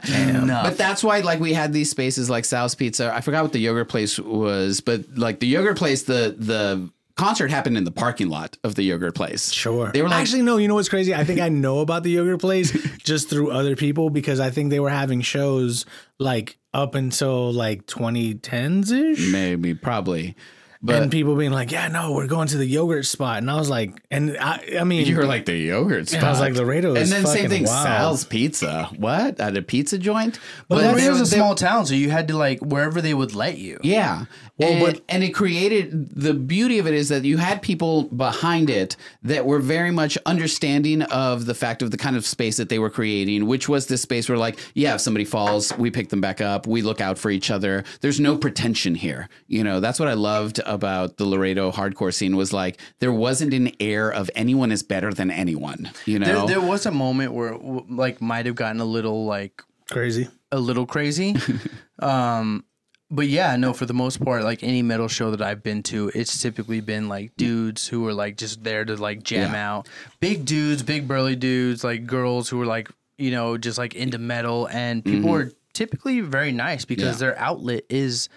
[0.09, 0.65] Enough.
[0.65, 3.13] But that's why, like, we had these spaces like Sal's Pizza.
[3.15, 6.91] I forgot what the yogurt place was, but like the yogurt place, the the
[7.21, 9.53] concert happened in the parking lot of the yogurt place.
[9.53, 9.91] Sure.
[9.93, 10.57] They were like, actually no.
[10.57, 11.15] You know what's crazy?
[11.15, 12.71] I think I know about the yogurt place
[13.05, 15.85] just through other people because I think they were having shows
[16.19, 19.31] like up until like 2010s ish.
[19.33, 20.35] maybe, probably.
[20.83, 23.57] But and people being like, "Yeah, no, we're going to the yogurt spot," and I
[23.57, 26.21] was like, and I, I mean, you were like the yogurt spot.
[26.21, 27.87] and I was like, Laredo and then same thing, wild.
[27.87, 28.85] Sal's Pizza.
[28.97, 30.41] What at a pizza joint?
[30.69, 33.35] But they- Laredo's a they- small town, so you had to like wherever they would
[33.35, 33.79] let you.
[33.83, 34.25] Yeah.
[34.61, 38.05] Well, and, but- and it created the beauty of it is that you had people
[38.05, 42.57] behind it that were very much understanding of the fact of the kind of space
[42.59, 45.91] that they were creating, which was this space where, like, yeah, if somebody falls, we
[45.91, 47.85] pick them back up, we look out for each other.
[48.01, 49.29] There's no pretension here.
[49.49, 53.55] You know, that's what I loved about the Laredo hardcore scene was like there wasn't
[53.55, 55.91] an air of anyone is better than anyone.
[56.05, 59.63] You know, There, there was a moment where like might have gotten a little like
[59.91, 60.29] crazy.
[60.53, 61.35] a little crazy.
[61.99, 62.65] um,
[63.11, 66.11] but yeah, no, for the most part, like any metal show that I've been to,
[66.15, 69.71] it's typically been like dudes who are like just there to like jam Yeah.
[69.71, 69.89] out.
[70.21, 72.89] Big dudes, big burly dudes, like girls who are like,
[73.19, 74.67] you know, just like into metal.
[74.71, 77.25] And people are typically very nice because Mm-hmm.
[77.25, 77.31] Yeah.
[77.33, 78.29] their outlet is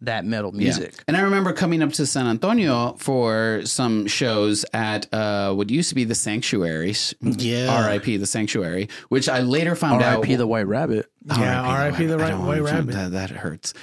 [0.00, 0.94] that metal music.
[1.06, 5.90] And I remember coming up to San Antonio for some shows at uh, what used
[5.90, 7.14] to be the Sanctuaries.
[7.20, 7.68] Yeah.
[7.84, 8.16] R.I.P.
[8.16, 10.16] the Sanctuary, which I later found out.
[10.16, 10.34] R.I.P.
[10.36, 11.06] the White Rabbit.
[11.24, 12.06] Yeah, R.I.P.
[12.06, 12.92] the I right don't white rabbit.
[12.94, 13.74] That, that hurts.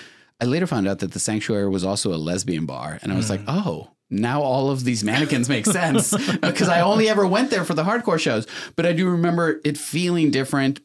[0.41, 3.27] I later found out that the Sanctuary was also a lesbian bar, and I was
[3.27, 3.29] Mm.
[3.31, 3.89] like, oh.
[4.11, 7.83] Now all of these mannequins make sense because I only ever went there for the
[7.83, 8.47] hardcore shows.
[8.75, 10.79] But I do remember it feeling different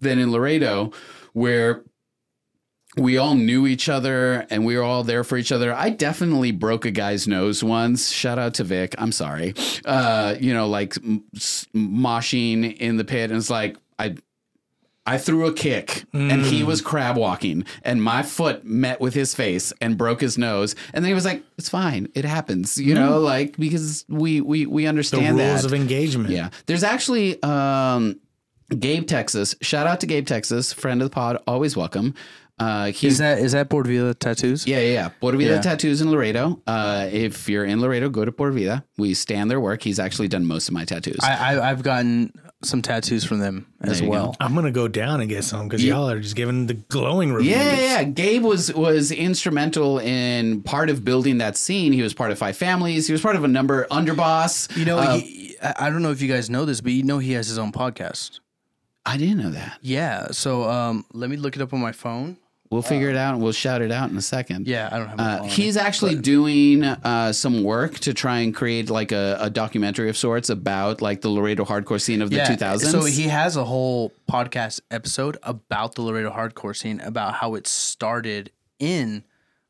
[0.00, 0.92] than in Laredo,
[1.32, 1.84] where
[2.98, 5.72] we all knew each other and we were all there for each other.
[5.74, 8.10] I definitely broke a guy's nose once.
[8.10, 8.94] Shout out to Vic.
[8.98, 9.54] I'm sorry.
[9.86, 14.16] Uh, you know, like m- s- moshing in the pit, and it's like I.
[15.06, 19.34] I threw a kick and he was crab walking and my foot met with his
[19.34, 22.94] face and broke his nose and then he was like it's fine it happens you
[22.94, 26.30] know like because we we we understand The understand rules that of engagement.
[26.30, 26.50] yeah.
[26.66, 28.18] There's actually um
[28.76, 29.54] Gabe Texas.
[29.62, 32.14] Shout out to Gabe Texas, friend of the pod, always welcome.
[32.58, 34.66] Uh Is he's that is that Por Vida tattoos?
[34.66, 35.08] yeah, yeah, yeah.
[35.20, 35.60] Por Vida Yeah.
[35.60, 36.60] Tattoos in Laredo.
[36.66, 38.82] Uh, if you're in Laredo, go to Por Vida.
[38.96, 39.82] We stand their work.
[39.82, 41.18] He's actually done most of my tattoos.
[41.22, 42.32] I, I I've gotten
[42.62, 44.10] some tattoos from them as you go.
[44.10, 44.36] well.
[44.40, 47.54] I'm gonna go down and get some because y'all are just giving the glowing reviews.
[47.54, 48.04] yeah, yeah, yeah.
[48.04, 51.92] Gabe was was instrumental in part of building that scene.
[51.92, 53.06] He was part of Five Families.
[53.06, 54.74] He was part of a number underboss.
[54.76, 57.02] You know, Uh, he, I I don't know if you guys know this, but you
[57.02, 58.40] know he has his own podcast.
[59.04, 59.78] I didn't know that.
[59.82, 60.28] Yeah.
[60.32, 62.38] So um, let me look it up on my phone.
[62.70, 64.66] We'll figure it out and we'll shout it out in a second.
[64.66, 65.20] Yeah, I don't have.
[65.20, 70.08] Uh, he's actually doing uh, some work to try and create like a, a documentary
[70.08, 72.56] of sorts about like the Laredo hardcore scene of the yeah.
[72.56, 72.90] 2000s.
[72.90, 77.66] So he has a whole podcast episode about the Laredo hardcore scene, about how it
[77.66, 79.24] started in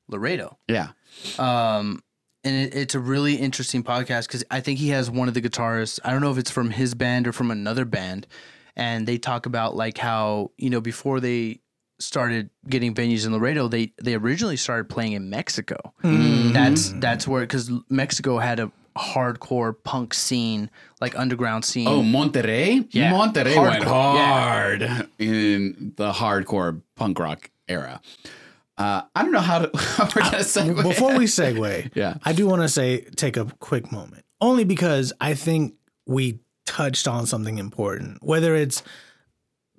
[0.09, 0.59] Laredo.
[0.69, 0.91] yeah,
[1.39, 2.03] Um,
[2.45, 5.43] and it, it's a really interesting podcast because I think he has one of the
[5.43, 5.99] guitarists.
[6.05, 8.27] I don't know if it's from his band or from another band,
[8.77, 11.61] and they talk about like how you know before they
[11.99, 15.77] started getting venues in Laredo, they they originally started playing in Mexico.
[16.03, 20.71] That's that's where because Mexico had a hardcore punk scene,
[21.01, 21.87] like underground scene.
[21.87, 22.87] Oh, Monterrey?
[22.91, 23.13] Yeah.
[23.13, 24.41] Monterrey went Hardcore, yeah.
[24.51, 28.01] hard in the hardcore punk rock era.
[28.79, 30.83] Uh, I don't know how, to, how we're going to segue.
[30.83, 32.15] Before we segue, Yeah.
[32.25, 35.75] I do want to say take a quick moment, only because I think
[36.07, 38.23] we touched on something important.
[38.23, 38.83] Whether it's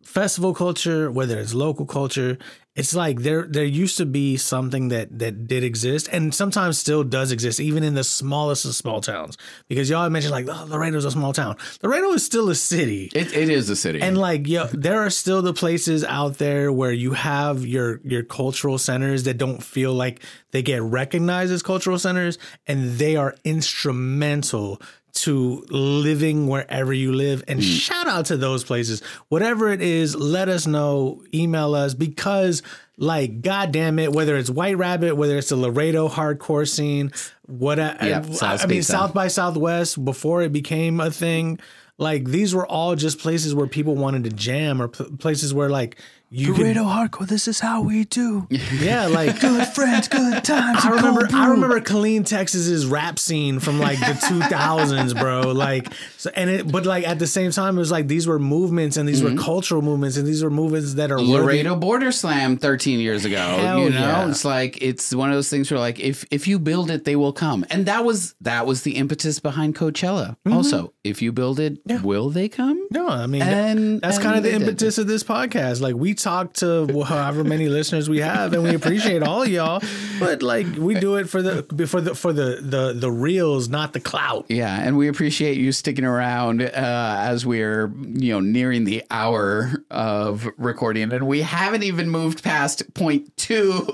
[0.08, 2.38] festival culture, whether it's local culture,
[2.78, 7.04] it's like there there used to be something that that did exist, and sometimes still
[7.04, 9.36] does exist, even in the smallest of small towns.
[9.68, 11.58] Because y'all mentioned like, oh, Laredo's a small town.
[11.82, 13.10] Laredo is still a city.
[13.16, 14.00] it, it is a city.
[14.00, 18.22] And like, yo, there are still the places out there where you have your your
[18.22, 22.38] cultural centers that don't feel like they get recognized as cultural centers,
[22.68, 24.80] and they are instrumental
[25.24, 27.44] to living wherever you live.
[27.48, 27.64] And mm.
[27.64, 29.02] shout out to those places.
[29.30, 31.24] Whatever it is, let us know.
[31.34, 32.62] Email us because.
[33.00, 37.12] Like, god damn it, whether it's White Rabbit, whether it's the Laredo hardcore scene,
[37.46, 38.82] what I, Yeah, I, South I mean.
[38.82, 41.60] South by Southwest before it became a thing.
[42.00, 45.70] Like these were all just places where people wanted to jam, or pl- places where
[45.70, 46.00] like
[46.30, 47.28] you could, Laredo hardcore.
[47.28, 48.48] This is how we do.
[48.80, 50.84] yeah, like good friends, good times.
[50.86, 55.52] I remember, I remember Clean Texas's rap scene from like the 2000s, bro.
[55.52, 58.40] Like, so, and it, but like at the same time, it was like these were
[58.40, 61.32] movements and these were cultural movements and these were movements that are worthy-
[61.64, 63.38] Laredo Border Slam 13 years ago.
[63.38, 64.30] Hell you know, yeah.
[64.30, 67.16] it's like it's one of those things where like if if you build it, they
[67.16, 70.30] will come, and that was that was the impetus behind Coachella.
[70.46, 70.54] Mm-hmm.
[70.54, 72.86] Also, if you build it, will they come?
[72.92, 74.68] No, I mean And- that's and kind of the they did.
[74.68, 75.82] impetus of this podcast.
[75.82, 79.82] Like we talk to however many listeners we have, and we appreciate all y'all.
[80.20, 83.94] But like, we do it for the for the for the the the reels, not
[83.94, 84.46] the clout.
[84.50, 89.84] Yeah, and we appreciate you sticking around uh, as we're you know nearing the hour
[89.92, 93.86] of recording, and we haven't even moved past point two.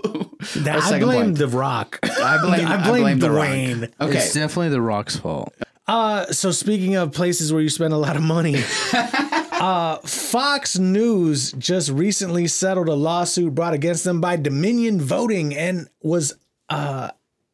[0.57, 1.37] That, our I second blame point.
[1.37, 1.99] The Rock.
[2.03, 2.67] I blame.
[2.73, 3.47] I blame The Rock.
[3.47, 3.91] Dwayne.
[3.99, 5.53] Okay, It's definitely the Rock's fault.
[5.87, 8.55] Uh, so speaking of places where you spend a lot of money,
[8.93, 15.89] uh, Fox News just recently settled a lawsuit brought against them by Dominion Voting and
[16.01, 16.33] was
[16.69, 17.11] uh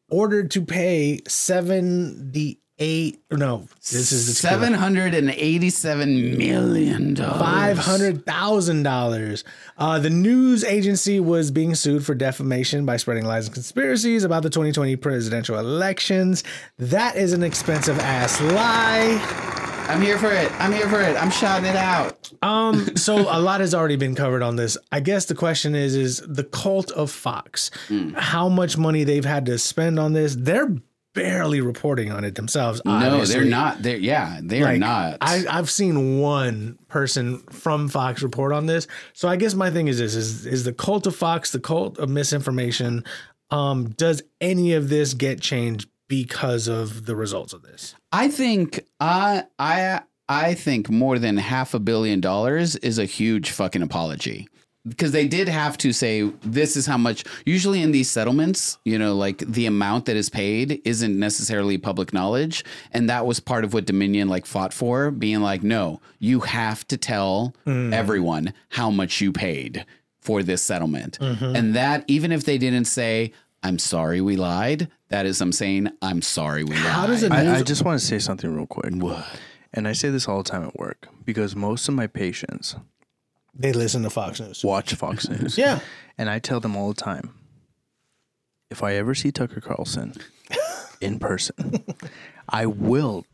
[0.08, 3.22] ordered to pay seventy eight.
[3.30, 7.38] No, this is the seven hundred and eighty-seven million dollars.
[7.38, 9.44] Five hundred thousand dollars.
[9.78, 14.42] Uh, the news agency was being sued for defamation by spreading lies and conspiracies about
[14.42, 16.42] the 2020 presidential elections.
[16.78, 19.20] That is an expensive ass lie.
[19.88, 20.52] I'm here for it.
[20.60, 21.16] I'm here for it.
[21.16, 22.32] I'm shouting it out.
[22.42, 24.78] Um, so a lot has already been covered on this.
[24.92, 27.70] I guess the question is: is the cult of Fox?
[28.14, 30.36] How much money they've had to spend on this?
[30.36, 30.76] They're
[31.14, 32.80] barely reporting on it themselves.
[32.84, 33.34] No, obviously.
[33.34, 33.82] they're not.
[33.82, 35.18] They're yeah, they are not.
[35.20, 38.86] I, I've seen one person from Fox report on this.
[39.12, 41.98] So I guess my thing is this is is the cult of Fox the cult
[41.98, 43.04] of misinformation.
[43.50, 47.94] Um, does any of this get changed because of the results of this?
[48.12, 53.50] I think I I I think more than half a billion dollars is a huge
[53.50, 54.48] fucking apology.
[54.88, 58.98] Because they did have to say this is how much usually in these settlements, you
[58.98, 62.64] know, like the amount that is paid isn't necessarily public knowledge.
[62.90, 66.88] And that was part of what Dominion like fought for, being like, no, you have
[66.88, 67.92] to tell mm.
[67.92, 69.84] everyone how much you paid
[70.20, 71.18] for this settlement.
[71.18, 71.56] Mm-hmm.
[71.56, 75.90] And that even if they didn't say, I'm sorry we lied, that is I'm saying,
[76.00, 76.86] I'm sorry we lied.
[76.86, 77.32] How does it?
[77.32, 78.94] I, I just want to say something real quick.
[78.94, 79.26] What?
[79.74, 82.76] And I say this all the time at work because most of my patients
[83.54, 84.64] they listen to Fox News.
[84.64, 85.58] watch Fox News.
[85.58, 85.80] Yeah.
[86.18, 87.34] And I tell them all the time
[88.70, 90.14] if I ever see Tucker Carlson
[91.00, 91.84] in person,
[92.48, 93.26] I will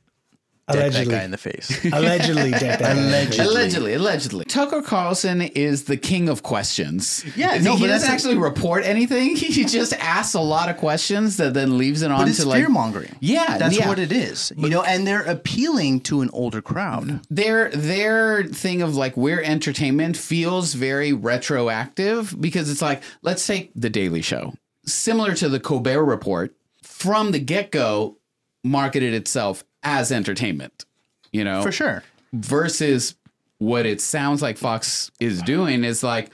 [0.73, 1.85] deck that guy in the face.
[1.85, 2.91] Allegedly, deck that guy.
[2.91, 3.45] Allegedly.
[3.45, 4.45] Allegedly, allegedly.
[4.47, 7.25] Tucker Carlson is the king of questions.
[7.37, 9.37] Yeah, he, no, he but doesn't actually report anything.
[9.57, 12.49] He just asks a lot of questions that then leaves it on But it's to
[12.49, 13.15] like fear mongering.
[13.21, 13.89] Yeah, That's yeah.
[13.89, 14.53] what it is.
[14.57, 17.21] You know, and they're appealing to an older crowd.
[17.31, 23.71] their their thing of like we're entertainment feels very retroactive because it's like let's take
[23.75, 24.53] the Daily Show,
[24.85, 28.19] similar to the Colbert Report, from the get go,
[28.65, 30.85] marketed itself as entertainment.
[31.33, 32.03] You know, For sure.
[32.33, 33.15] versus
[33.59, 36.31] what it sounds like Fox is doing is like,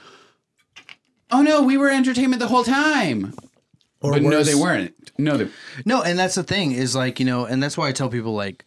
[1.31, 3.33] oh no, we were entertainment the whole time.
[4.01, 4.93] Or but no, they weren't.
[5.17, 5.49] No, they,
[5.85, 8.33] No, and that's the thing is like you know, and that's why I tell people
[8.33, 8.65] like,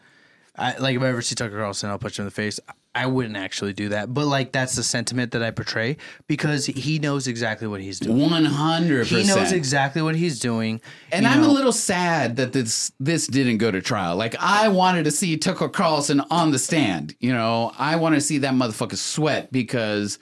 [0.57, 2.61] I like if I ever see Tucker Carlson, I'll punch him in the face.
[2.97, 6.99] I wouldn't actually do that, but like that's the sentiment that I portray because he
[6.99, 8.19] knows exactly what he's doing.
[8.19, 10.81] One hundred percent, He knows exactly what he's doing,
[11.13, 14.17] And you I'm a little sad that this this didn't go to trial.
[14.17, 17.15] Like I wanted to see Tucker Carlson on the stand.
[17.21, 20.19] You know, I want to see that motherfucker sweat because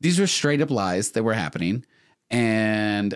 [0.00, 1.84] these were straight up lies that were happening.
[2.30, 3.14] And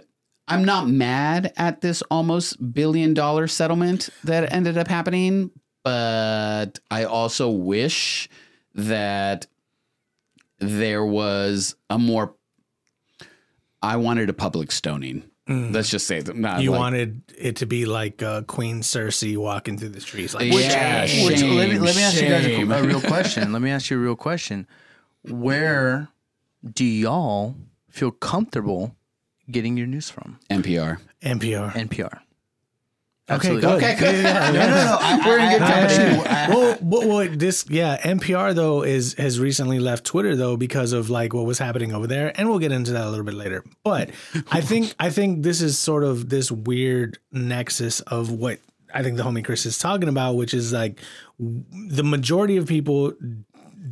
[0.48, 5.50] I'm not mad at this almost billion dollar settlement that ended up happening,
[5.82, 8.28] but I also wish
[8.74, 9.46] that
[10.58, 12.34] there was a more
[13.82, 15.24] I wanted a public stoning.
[15.50, 16.36] Let's just say that.
[16.36, 20.34] Not You like- wanted it to be like uh, Queen Cersei walking through the streets,
[20.34, 21.26] like Yeah, shame.
[21.26, 23.52] Which, let me Shame, let me ask you guys a, a real question.
[23.52, 24.66] let me ask you a real question.
[25.26, 26.08] Where
[26.70, 27.54] do y'all
[27.88, 28.94] feel comfortable
[29.50, 30.38] getting your news from?
[30.50, 30.98] NPR.
[31.22, 31.72] NPR.
[31.72, 32.20] NPR.
[33.30, 33.64] Okay, good.
[33.64, 34.22] Okay, good.
[34.24, 34.98] Yeah, yeah, No, no, no.
[35.00, 36.54] I, We're in good company.
[36.54, 41.10] well, well, well, this yeah, NPR though is has recently left Twitter though because of
[41.10, 43.64] like what was happening over there, and we'll get into that a little bit later.
[43.84, 44.10] But
[44.50, 48.60] I think I think this is sort of this weird nexus of what
[48.94, 50.98] I think the homie Chris is talking about, which is like
[51.38, 53.12] the majority of people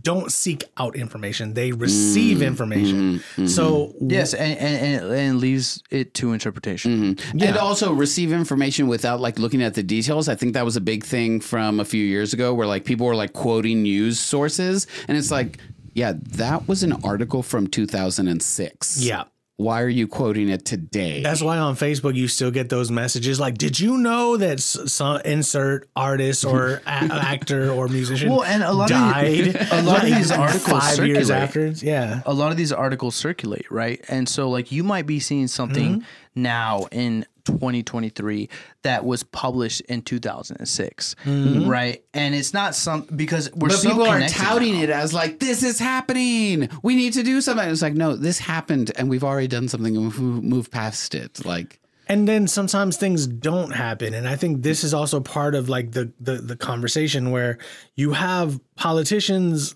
[0.03, 2.47] don't seek out information; they receive mm-hmm.
[2.47, 3.19] information.
[3.19, 3.47] Mm-hmm.
[3.47, 4.11] So mm-hmm.
[4.11, 7.19] Yes, and, and, and it leaves it to interpretation.
[7.41, 10.29] And also receive information without like looking at the details.
[10.29, 13.07] I think that was a big thing from a few years ago where like people
[13.07, 14.87] were like quoting news sources.
[15.09, 15.59] And it's like,
[15.95, 19.01] yeah, that was an article from 2006.
[19.03, 19.25] yeah.
[19.59, 21.23] Why are you quoting it today?
[21.23, 25.23] That's why on Facebook you still get those messages like, "Did you know that some
[25.25, 29.83] insert artist or a- actor or musician Well, and a lot of died the- a
[29.83, 31.43] lot of these articles five years circulate.
[31.43, 34.05] after?" Yeah, a lot of these articles circulate, right?
[34.11, 36.43] And so like you might be seeing something Mm-hmm.
[36.43, 38.49] now in 2023
[38.83, 41.69] that was published in 2006, Mm-hmm.
[41.69, 42.03] right?
[42.15, 44.83] And it's not some because we're But so people are touting now.
[44.83, 46.69] it as like this is happening.
[46.83, 47.69] We need to do something.
[47.69, 51.45] It's like no, this happened, and we've already done something, and we've moved past it.
[51.45, 55.69] Like and then sometimes things don't happen and i think this is also part of
[55.69, 57.59] like the the, the conversation where
[57.97, 59.75] you have politicians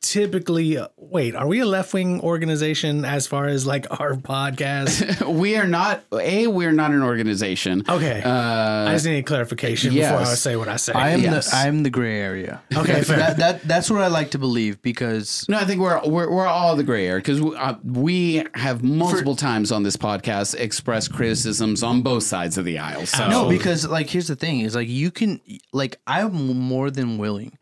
[0.00, 5.66] typically wait are we a left-wing organization as far as like our podcast we are
[5.66, 6.46] not a.
[6.46, 7.82] We're not an organization.
[7.88, 11.50] okay Uh, i just need clarification before i say what i say I am Yes.
[11.50, 12.62] the I'm the gray area.
[12.74, 13.16] Okay, fair.
[13.18, 16.46] that, that that's what I like to believe because No, I think we're we're, we're
[16.46, 21.12] all the gray area because we, uh, we have multiple times on this podcast expressed
[21.12, 23.06] criticisms on both sides of the aisle.
[23.06, 25.40] So No, because like here's the thing is like you can
[25.72, 27.58] like I'm more than willing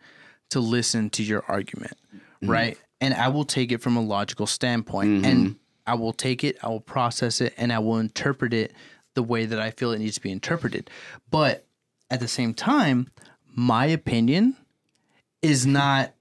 [0.51, 1.97] to listen to your argument,
[2.43, 2.51] Mm-hmm.
[2.51, 2.79] right?
[3.01, 5.25] And I will take it from a logical standpoint mm-hmm.
[5.25, 5.57] and
[5.87, 8.73] I will take it, I will process it and I will interpret it
[9.15, 10.91] the way that I feel it needs to be interpreted.
[11.31, 11.67] But
[12.11, 13.11] at the same time,
[13.55, 14.57] my opinion
[15.43, 16.13] is not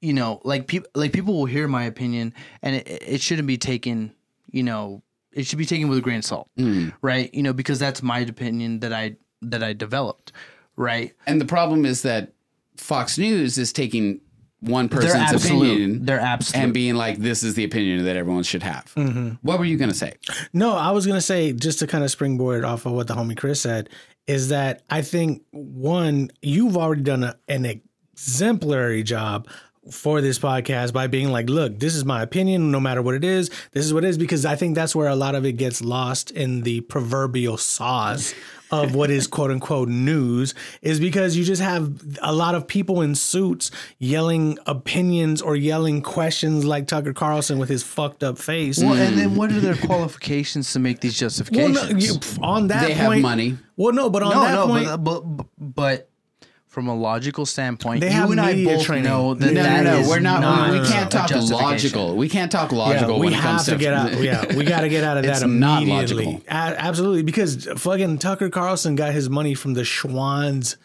[0.00, 2.32] you know, like people like people will hear my opinion
[2.62, 4.12] and it, it shouldn't be taken,
[4.50, 6.92] you know, it should be taken with a grain of salt, mm.
[7.02, 7.32] right?
[7.34, 10.32] You know, because that's my opinion that I that I developed,
[10.76, 11.14] right?
[11.26, 12.32] and the problem is that
[12.76, 14.20] Fox News is taking
[14.60, 15.72] one person's absolute.
[15.72, 16.64] opinion They're absolute.
[16.64, 19.36] and being like, "This is the opinion that everyone should have." Mm-hmm.
[19.42, 20.14] What were you gonna say?
[20.52, 23.36] No, I was gonna say just to kind of springboard off of what the homie
[23.36, 23.88] Chris said
[24.26, 29.48] is that I think one, you've already done a, an exemplary job
[29.90, 33.24] for this podcast by being like, look, this is my opinion, no matter what it
[33.24, 35.52] is, this is what it is, because I think that's where a lot of it
[35.52, 38.34] gets lost in the proverbial sauce
[38.70, 41.92] of what is quote unquote news, is because you just have
[42.22, 47.68] a lot of people in suits yelling opinions or yelling questions like Tucker Carlson with
[47.68, 48.78] his fucked up face.
[48.78, 51.92] well, and then what are their qualifications to make these Well, justifications?
[51.92, 53.56] no, you, on that They have money.
[53.76, 56.10] Well, no, but on no, that no, point, but, but but
[56.68, 59.04] from a logical standpoint, They you have and I both training.
[59.04, 59.98] know that No, that no, no.
[60.00, 60.40] is We're not.
[60.42, 62.14] not we can't talk logical.
[62.16, 64.12] We can't talk yeah, logical we when it have comes to get out.
[64.20, 66.24] Yeah, we got to get out of It's that not immediately.
[66.26, 66.44] logical.
[66.48, 70.76] A- absolutely, because fucking Tucker Carlson got his money from the Schwan's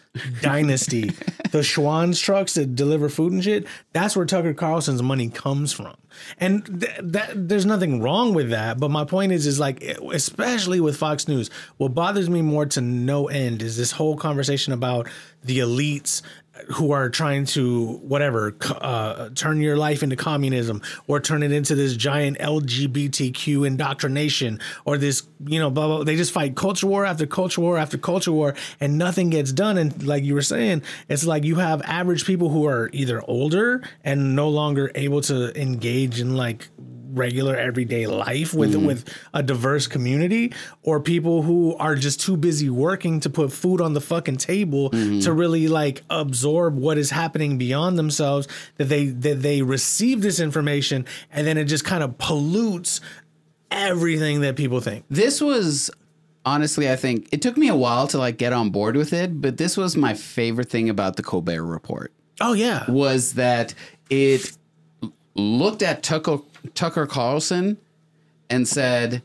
[0.42, 1.12] dynasty,
[1.52, 3.66] the Schwan's trucks that deliver food and shit.
[3.94, 5.96] That's where Tucker Carlson's money comes from,
[6.40, 8.80] and th- that there's nothing wrong with that.
[8.80, 12.82] But my point is, is like, especially with Fox News, what bothers me more to
[12.82, 15.08] no end is this whole conversation about
[15.44, 16.22] the elites
[16.74, 21.74] who are trying to whatever uh, turn your life into communism or turn it into
[21.74, 26.04] this giant LGBTQ indoctrination or this you know blah blah.
[26.04, 29.78] They just fight culture war after culture war after culture war and nothing gets done.
[29.78, 33.82] And like you were saying, it's like you have average people who are either older
[34.04, 36.70] and no longer able to engage in like
[37.14, 38.86] regular everyday life with mm.
[38.86, 43.82] with a diverse community or people who are just too busy working to put food
[43.82, 45.20] on the fucking table mm-hmm.
[45.20, 48.48] to really like absorb what is happening beyond themselves
[48.78, 53.02] that they that they receive this information and then it just kind of pollutes
[53.72, 55.06] everything that people think.
[55.10, 55.90] This was
[56.46, 59.42] honestly, I think it took me a while to like get on board with it,
[59.42, 62.14] but this was my favorite thing about the Colbert Report.
[62.42, 62.90] Oh yeah.
[62.90, 63.74] Was that
[64.10, 64.58] it
[65.36, 66.40] looked at Tucker
[66.74, 67.78] Tucker Carlson
[68.50, 69.24] and said,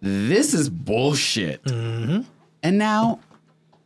[0.00, 1.60] "This is bullshit,"
[2.62, 3.20] and now.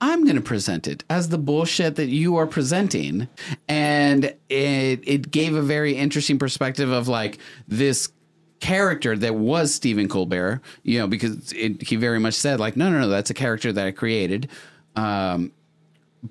[0.05, 3.29] I'm going to present it as the bullshit that you are presenting.
[3.69, 7.39] And it, it gave a very interesting perspective of like
[7.69, 8.11] this
[8.59, 12.91] character that was Stephen Colbert, you know, because it, he very much said, like, no,
[12.91, 14.49] no, no, that's a character that I created.
[14.97, 15.53] Um,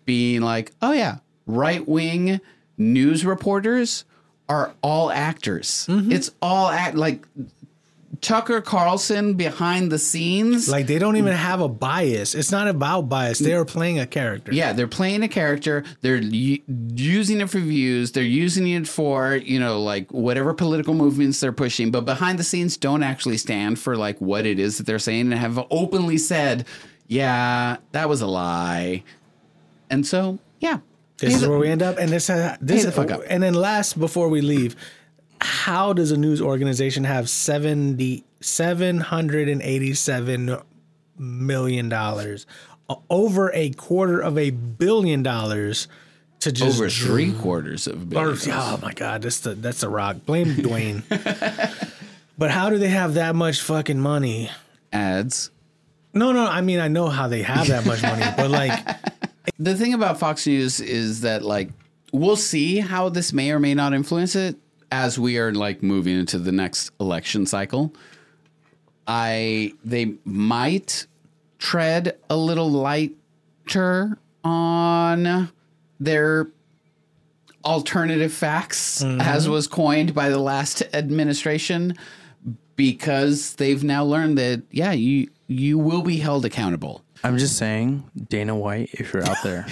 [0.05, 2.41] being like, oh, yeah, right wing
[2.77, 4.05] news reporters
[4.51, 5.85] are all actors.
[5.89, 6.11] Mm-hmm.
[6.11, 7.25] It's all act like
[8.19, 10.69] Tucker Carlson behind the scenes.
[10.69, 14.05] like they don't even have a bias it's not about bias they are playing a
[14.05, 15.83] character Yeah, they're playing a character.
[16.01, 18.11] They're using it for views.
[18.11, 21.89] They're using it for you know like whatever political movements they're pushing.
[21.89, 25.31] But behind the scenes, don't actually stand for like what it is that they're saying
[25.31, 26.67] and have openly said,
[27.07, 29.03] "Yeah, that was a lie."
[29.89, 30.79] And so, yeah,
[31.29, 33.21] This is where we end up, and this uh, this the fuck up.
[33.27, 34.75] And then last, before we leave,
[35.39, 40.57] how does a news organization have 70, 787
[41.17, 42.45] million dollars,
[43.09, 45.87] over a quarter of a billion dollars
[46.41, 49.89] to just over three quarters of a or, oh my god, that's the that's the
[49.89, 50.17] rock.
[50.25, 51.03] Blame Dwayne.
[52.37, 54.49] but how do they have that much fucking money?
[54.93, 55.51] ads.
[56.13, 58.73] No, no, I mean I know how they have that much money, but like
[59.57, 61.69] The thing about Fox News is that like
[62.11, 64.57] we'll see how this may or may not influence it
[64.91, 67.93] as we are like moving into the next election cycle.
[69.07, 71.07] I they might
[71.57, 75.49] tread a little lighter on
[75.99, 76.47] their
[77.63, 79.21] alternative facts, mm-hmm.
[79.21, 81.95] as was coined by the last administration,
[82.75, 87.03] because they've now learned that yeah, you you will be held accountable.
[87.23, 89.67] I'm just saying, Dana White, if you're out there,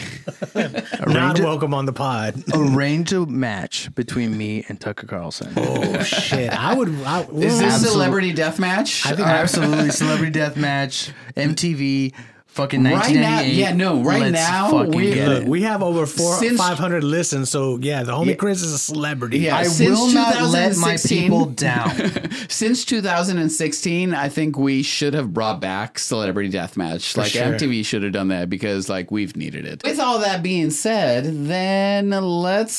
[1.07, 2.43] Not welcome on the pod.
[2.53, 5.51] arrange a match between me and Tucker Carlson.
[5.57, 6.51] Oh shit!
[6.51, 6.89] I would.
[7.03, 9.05] I, Is this Absolute- celebrity death match?
[9.05, 12.13] I think Absolutely, celebrity death match, MTV,
[12.49, 16.57] fucking Right now- yeah, no, right Let's now, we- Look, we have over four Since-
[16.59, 19.39] five hundred listens, so yeah, the homie Chris is a celebrity.
[19.39, 19.55] Yeah.
[19.57, 21.95] I since will not let my 2016 people down.
[22.49, 27.15] Since 2016, I think we should have brought back Celebrity Deathmatch.
[27.15, 27.43] Like sure.
[27.53, 29.83] MTV should have done that because like we've needed it.
[29.83, 32.75] With all that being said, then let's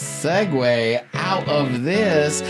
[0.00, 2.42] segue out of this.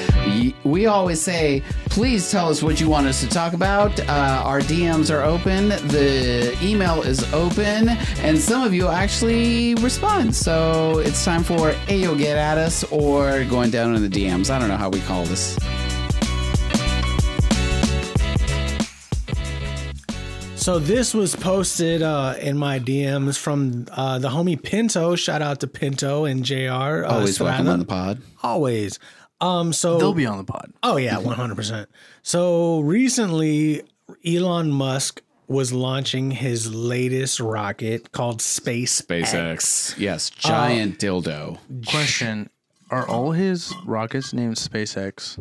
[0.64, 3.98] We always say, please tell us what you want us to talk about.
[4.00, 10.34] Uh, our DMs are open, the email is open, and some of you actually respond.
[10.34, 14.50] So it's time for Ayo Get At Us or going down in the DMs.
[14.50, 15.58] I don't know how we call this.
[20.60, 25.16] So this was posted uh, in my DMs from uh, the homie Pinto.
[25.16, 26.54] Shout out to Pinto and Jr.
[27.06, 28.20] Uh, Always welcome on the pod.
[28.42, 28.98] Always.
[29.40, 29.72] Um.
[29.72, 30.70] So They'll be on the pod.
[30.82, 31.88] Oh yeah, one hundred percent.
[32.22, 33.84] So recently,
[34.26, 39.98] Elon Musk was launching his latest rocket called Space SpaceX.
[39.98, 41.58] Yes, giant dildo.
[41.86, 42.50] Question:
[42.90, 45.36] Are all his rockets named SpaceX?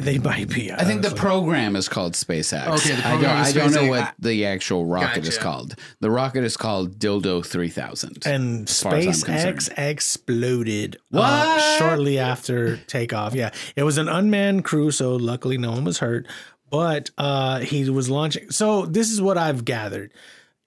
[0.02, 0.72] they might be.
[0.72, 2.66] I think the program is called SpaceX.
[2.78, 3.88] Okay, the I don't, program is I don't know SpaceX.
[3.90, 5.40] what the actual rocket is Gotcha.
[5.40, 5.74] called.
[6.00, 8.26] The rocket is called Dildo 3000.
[8.26, 11.78] and far as I'm SpaceX exploded uh, What?
[11.78, 13.34] shortly after takeoff.
[13.34, 16.26] Yeah, it was an unmanned crew, so luckily no one was hurt.
[16.70, 18.50] But uh, he was launching.
[18.50, 20.12] So this is what I've gathered.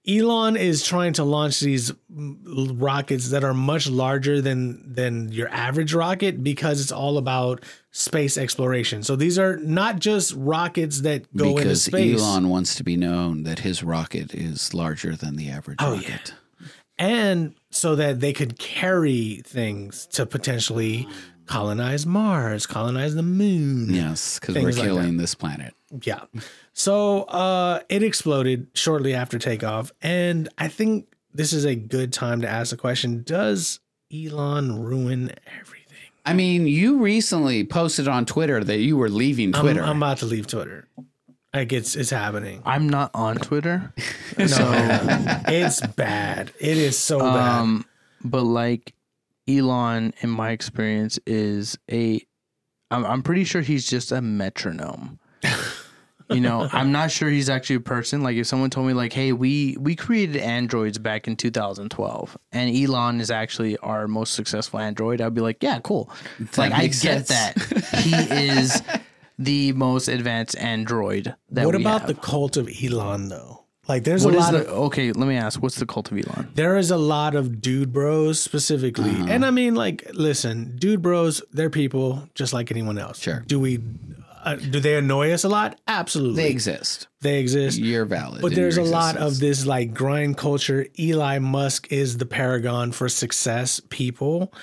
[0.07, 5.93] Elon is trying to launch these rockets that are much larger than than your average
[5.93, 9.03] rocket because it's all about space exploration.
[9.03, 12.19] So these are not just rockets that go into because space.
[12.19, 16.33] Elon wants to be known that his rocket is larger than the average Oh, rocket.
[16.97, 21.07] and so that they could carry things to potentially
[21.51, 23.93] colonize Mars, colonize the moon.
[23.93, 25.73] Yes, because we're Things like killing this planet.
[26.03, 26.21] Yeah.
[26.73, 32.41] So uh, it exploded shortly after takeoff, and I think this is a good time
[32.41, 33.79] to ask the question: Does
[34.13, 35.87] Elon ruin everything?
[36.25, 39.81] I mean, you recently posted on Twitter that you were leaving I'm- Twitter.
[39.83, 40.87] I'm, about to leave Twitter.
[41.53, 42.61] Like it's it's happening.
[42.65, 43.93] I'm not on Twitter,
[44.37, 44.47] no,
[45.47, 46.53] It's bad.
[46.59, 47.59] It is so bad.
[47.59, 47.85] um,
[48.23, 48.93] but like
[49.47, 52.21] Elon, in my experience, is a.
[52.89, 55.19] I'm I'm pretty sure he's just a metronome.
[56.29, 58.21] You know, I'm not sure he's actually a person.
[58.21, 62.75] Like if someone told me like, "Hey, we we created androids back in 2012 and
[62.75, 66.11] Elon is actually our most successful android." I'd be like, "Yeah, cool."
[66.57, 67.57] like I makes get that.
[68.03, 68.13] he
[68.49, 68.81] is
[69.39, 72.07] the most advanced android that what about have.
[72.07, 73.60] the cult of Elon though?
[73.91, 75.11] Like there's What a lot the of okay?
[75.11, 75.61] Let me ask.
[75.61, 76.49] What's the cult of Elon?
[76.55, 79.09] there is a lot of dude bros specifically.
[79.09, 79.25] Uh-huh.
[79.27, 83.19] And I mean, like, listen, dude bros, they're people just like anyone else.
[83.19, 83.43] Sure.
[83.45, 83.81] Do we,
[84.45, 85.77] uh, do they annoy us a lot?
[85.89, 86.41] Absolutely.
[86.41, 87.09] they exist.
[87.19, 87.79] They, exist.
[87.79, 88.41] You're valid.
[88.41, 90.87] But there's a lot of this like grind culture.
[90.97, 94.53] Eli Musk is the paragon for success people.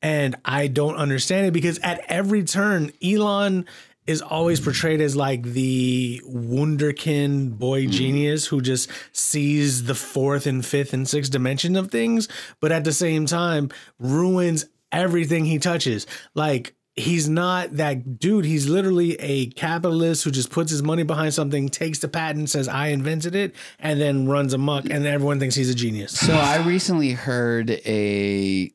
[0.00, 3.66] And I don't understand it because at every turn, Elon
[4.06, 7.90] is always portrayed as like the wunderkind boy mm-hmm.
[7.90, 12.28] genius who just sees the fourth and fifth and sixth dimension of things,
[12.60, 16.06] but at the same time ruins everything he touches.
[16.34, 18.44] Like he's not that dude.
[18.44, 22.68] He's literally a capitalist who just puts his money behind something, takes the patent, says
[22.68, 26.18] I invented it, and then runs amok, and everyone thinks he's a genius.
[26.18, 28.72] So I recently heard a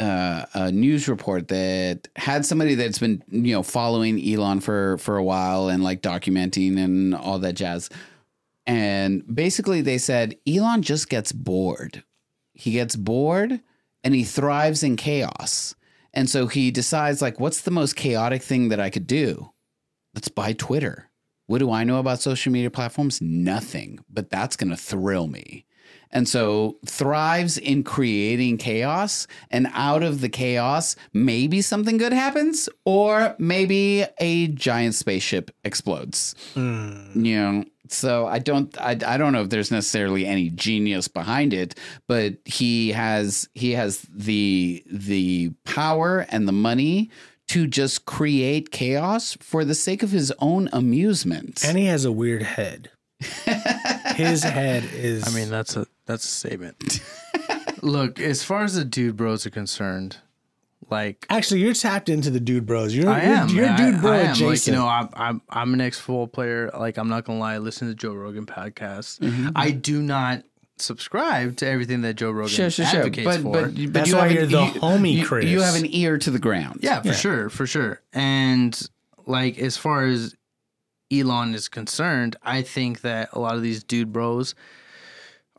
[0.00, 5.16] uh, a news report that had somebody that's been you know following Elon for for
[5.16, 7.90] a while and like documenting and all that jazz.
[8.66, 12.02] And basically, they said Elon just gets bored.
[12.54, 13.60] He gets bored
[14.02, 15.74] and he thrives in chaos.
[16.12, 19.52] And so he decides, like, what's the most chaotic thing that I could do?
[20.14, 21.10] Let's buy Twitter.
[21.46, 23.20] What do I know about social media platforms?
[23.20, 25.66] Nothing, but that's going to thrill me.
[26.12, 29.26] And so thrives in creating chaos.
[29.50, 36.34] And out of the chaos, maybe something good happens, or maybe a giant spaceship explodes.
[36.54, 37.24] Hmm.
[37.24, 41.52] You know, so I don't I, I don't know if there's necessarily any genius behind
[41.52, 47.10] it, but he has he has the the power and the money
[47.48, 51.64] to just create chaos for the sake of his own amusement.
[51.64, 52.90] And he has a weird head.
[54.14, 55.26] His head is.
[55.26, 57.00] I mean, that's a that's a statement.
[57.82, 60.18] Look, as far as the dude bros are concerned,
[60.90, 62.94] like actually, you're tapped into the dude bros.
[62.94, 64.30] You're, I you're, am, You're, I- dude bro I, am.
[64.32, 64.48] adjacent.
[64.50, 66.70] Like you know, I'm I'm I'm an ex football player.
[66.78, 69.20] Like I'm not gonna lie, I listen to Joe Rogan podcast.
[69.20, 69.50] Mm-hmm.
[69.56, 70.42] I do not
[70.78, 73.00] subscribe to everything that Joe Rogan Sure, sure, sure.
[73.00, 73.52] advocates But, for.
[73.52, 75.44] but, but That's you why have you're an, the you, homie, you- Chris.
[75.46, 76.80] You have an ear to the ground.
[76.82, 78.00] Yeah, for sure, for sure.
[78.12, 78.78] And
[79.26, 80.34] like as far as
[81.12, 84.54] Elon is concerned, I think that a lot of these dude bros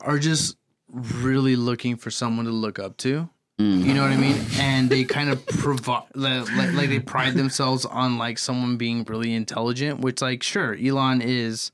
[0.02, 0.56] are just
[0.88, 3.28] really looking for someone to look up to.
[3.58, 3.84] Mm.
[3.84, 4.40] You know what I mean?
[4.58, 9.34] And they kind of provide like, like they pride themselves on like someone being really
[9.34, 11.70] intelligent, which like sure, Elon is,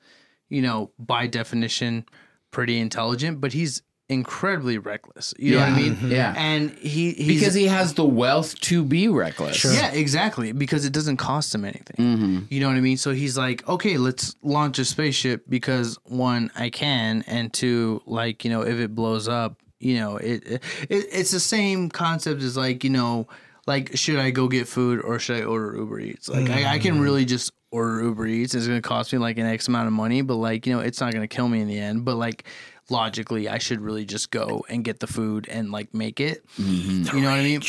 [0.49, 2.05] you know, by definition
[2.51, 5.35] pretty intelligent, but he's incredibly reckless.
[5.39, 5.91] You know what I Yeah.
[5.91, 6.11] mean?
[6.11, 6.35] Yeah.
[6.37, 9.65] And he he's Because he has the wealth to be reckless.
[9.65, 10.53] yeah, exactly.
[10.53, 11.97] Because it doesn't cost him anything.
[11.99, 12.39] Mm-hmm.
[12.49, 12.97] You know what I mean?
[12.97, 18.45] So he's like, okay, let's launch a spaceship because one, I can, and two, like
[18.45, 22.57] you know, if it blows up, you know, it, it it's the same concept as
[22.57, 23.29] like you know,
[23.67, 26.29] like should I go get food or should I order Uber Eats?
[26.29, 28.55] Like I, I can really just order Uber Eats.
[28.55, 31.01] It's gonna cost me like an X amount of money, but like you know, it's
[31.01, 32.05] not gonna kill me in the end.
[32.05, 32.45] But like
[32.91, 36.45] logically, I should really just go and get the food and like make it.
[36.59, 37.17] Mm-hmm.
[37.17, 37.63] You know what I mean?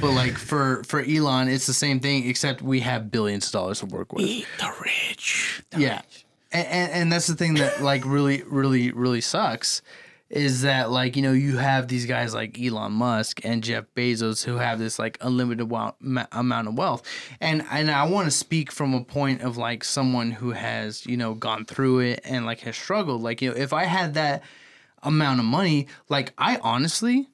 [0.00, 3.80] But like for for Elon, it's the same thing, except we have billions of dollars
[3.80, 4.24] to work with.
[4.26, 5.62] Eat the rich.
[5.76, 6.02] Yeah,
[6.52, 9.82] and, and and that's the thing that like really really really sucks
[10.28, 14.44] is that like you know you have these guys like Elon Musk and Jeff Bezos
[14.44, 17.02] who have this like unlimited wa- ma- amount of wealth,
[17.40, 21.16] and and I want to speak from a point of like someone who has you
[21.16, 23.22] know gone through it and like has struggled.
[23.22, 24.42] Like you know if I had that
[25.02, 27.28] amount of money, like I honestly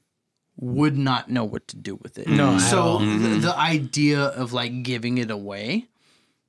[0.56, 2.28] would not know what to do with it.
[2.28, 3.22] No, so mm-hmm.
[3.22, 5.88] the, the idea of like giving it away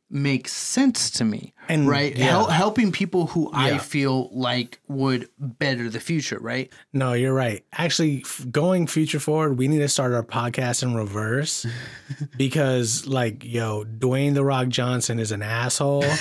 [0.09, 2.15] makes sense to me, And, right?
[2.15, 2.25] yeah.
[2.25, 6.71] Hel- helping people who I feel like would better the future, right?
[6.93, 7.65] No, you're right.
[7.73, 11.65] Actually, f- going future forward, we need to start our podcast in reverse
[12.38, 16.03] because, like, yo, Dwayne the Rock Johnson is an asshole.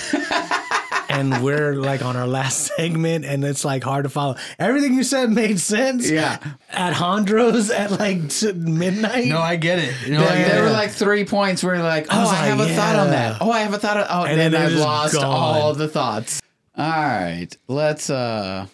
[1.12, 4.36] and we're like on our last segment, and it's like hard to follow.
[4.58, 6.10] Everything you said made sense.
[6.10, 6.38] Yeah.
[6.70, 9.26] At Hondros at like midnight.
[9.26, 9.94] No, I get it.
[10.06, 10.48] You know, I Yeah.
[10.48, 12.96] There were like three points where you're like, oh, I, was like, have a thought
[12.96, 13.36] on that.
[13.40, 13.96] Oh, I have a thought.
[13.96, 15.24] On, oh, and then I've lost gone.
[15.24, 16.40] all the thoughts.
[16.76, 18.10] All right, let's.
[18.10, 18.66] uh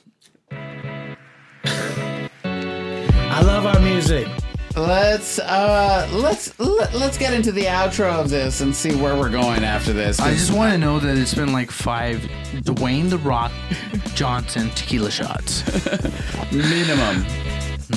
[3.30, 4.26] I love our music.
[4.78, 9.28] Let's uh let's let, let's get into the outro of this and see where we're
[9.28, 10.20] going after this.
[10.20, 12.18] I just want to know that it's been like five
[12.62, 13.50] Dwayne the Rock
[14.14, 15.64] Johnson tequila shots.
[16.52, 17.26] minimum.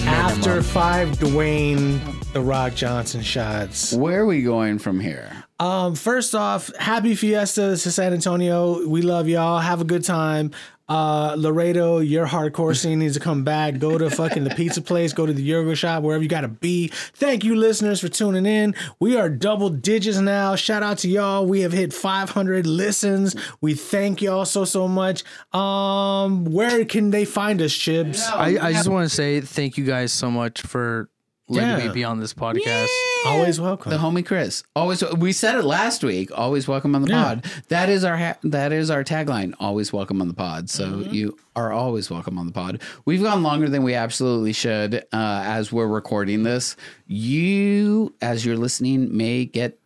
[0.07, 1.99] After five Dwayne
[2.33, 3.93] the Rock Johnson shots.
[3.93, 5.43] Where are we going from here?
[5.59, 8.87] Um, first off, happy fiestas to San Antonio.
[8.87, 9.59] We love y'all.
[9.59, 10.49] Have a good time.
[10.91, 13.79] Uh, Laredo, your hardcore scene needs to come back.
[13.79, 16.89] Go to fucking the pizza place, go to the Yoga shop, wherever you gotta be.
[17.13, 18.75] Thank you, listeners, for tuning in.
[18.99, 20.57] We are double digits now.
[20.57, 21.45] Shout out to y'all.
[21.45, 23.37] We have hit 500 listens.
[23.61, 25.23] We thank y'all so so much.
[25.53, 28.29] Um, where can they find us, Chibs?
[28.29, 31.09] I, I just want to say thank you guys so much for
[31.51, 31.87] letting Yeah.
[31.87, 32.87] me be on this podcast.
[33.25, 33.91] Always welcome.
[33.91, 34.63] The homie Chris.
[34.75, 36.29] Always we said it last week.
[36.35, 37.23] Always welcome on the Yeah.
[37.23, 37.45] pod.
[37.67, 39.53] That is our ha- that is our tagline.
[39.59, 40.69] Always welcome on the pod.
[40.69, 41.13] So Mm-hmm.
[41.13, 42.81] you are always welcome on the pod.
[43.05, 46.75] We've gone longer than we absolutely should uh, as we're recording this.
[47.07, 49.77] You as you're listening may get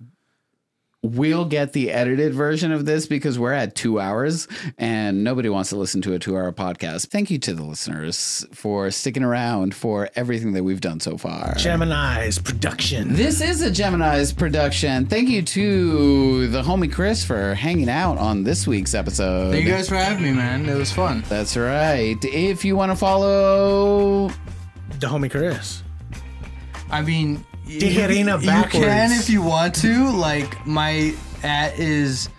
[1.13, 5.69] We'll get the edited version of this because we're at two hours and nobody wants
[5.69, 7.07] to listen to a two hour podcast.
[7.07, 11.53] Thank you to the listeners for sticking around for everything that we've done so far.
[11.55, 13.13] Gem.In.Eyes production.
[13.13, 15.05] This is a Gem.In.Eyes production.
[15.05, 19.51] Thank you to the homie Chris for hanging out on this week's episode.
[19.51, 20.67] Thank you guys for having me, man.
[20.67, 21.23] It was fun.
[21.29, 22.17] That's right.
[22.23, 24.29] If you want to follow,
[24.99, 25.83] The homie Chris.
[26.89, 30.11] I mean, you, Tijerina you can if you want to.
[30.11, 32.29] Like my at is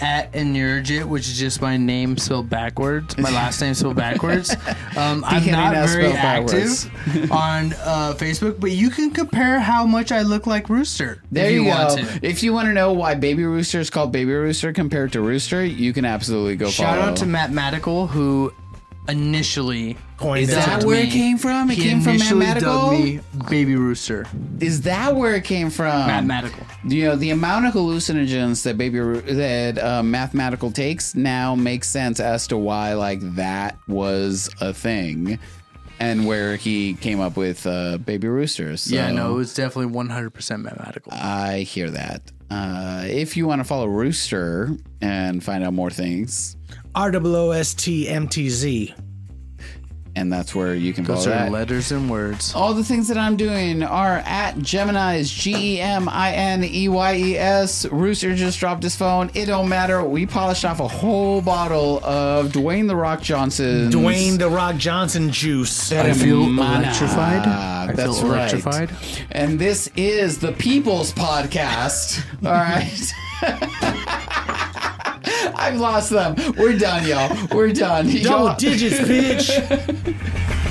[0.00, 3.16] at Energit, which is just my name spelled backwards.
[3.16, 4.54] My last name spelled backwards.
[4.96, 6.90] Um, I'm not very active
[7.30, 11.22] on uh, Facebook, but you can compare how much I look like Rooster.
[11.32, 11.76] there if you, you, go.
[11.76, 12.20] want to.
[12.22, 15.64] If you want to know why Baby Rooster is called Baby Rooster compared to Rooster,
[15.64, 17.10] you can absolutely go Shout follow.
[17.10, 18.52] out to Matt Mathematical who
[19.08, 21.70] initially Coined Is that dubbed where it came from?
[21.70, 22.90] It he came from initially Mathematical?
[22.90, 23.20] dubbed me
[23.50, 24.26] Baby Rooster.
[24.60, 26.06] Is that where it came from?
[26.06, 26.64] Mathematical.
[26.86, 31.88] You know, the amount of hallucinogens that baby Ru- that uh, mathematical takes now makes
[31.88, 35.38] sense as to why like that was a thing.
[36.00, 38.82] and where he came up with uh, Baby Roosters.
[38.82, 41.12] So yeah, no, it was definitely 100% mathematical.
[41.12, 42.32] I hear that.
[42.50, 46.56] Uh, if you want to follow Rooster and find out more things,
[46.94, 48.94] R W O S T M T Z.
[50.16, 51.50] and that's where you can Those follow are that.
[51.50, 52.54] letters and words.
[52.54, 56.88] All the things that I'm doing are at Gem.In.Eyes G E M I N E
[56.88, 57.84] Y E S.
[57.86, 59.28] Rooster just dropped his phone.
[59.34, 60.04] It don't matter.
[60.04, 63.90] We polished off a whole bottle of Dwayne the Rock Johnson.
[63.90, 65.90] Dwayne the Rock Johnson juice.
[65.90, 66.84] I feel Mana.
[66.86, 67.46] electrified.
[67.46, 68.52] I feel That's right.
[68.52, 68.90] electrified.
[69.32, 72.22] And this is the People's Podcast.
[72.46, 73.12] All right.
[75.56, 76.34] I've lost them.
[76.56, 77.36] We're done, y'all.
[77.52, 78.06] We're done.
[78.06, 79.50] Double Y'all- digits, bitch.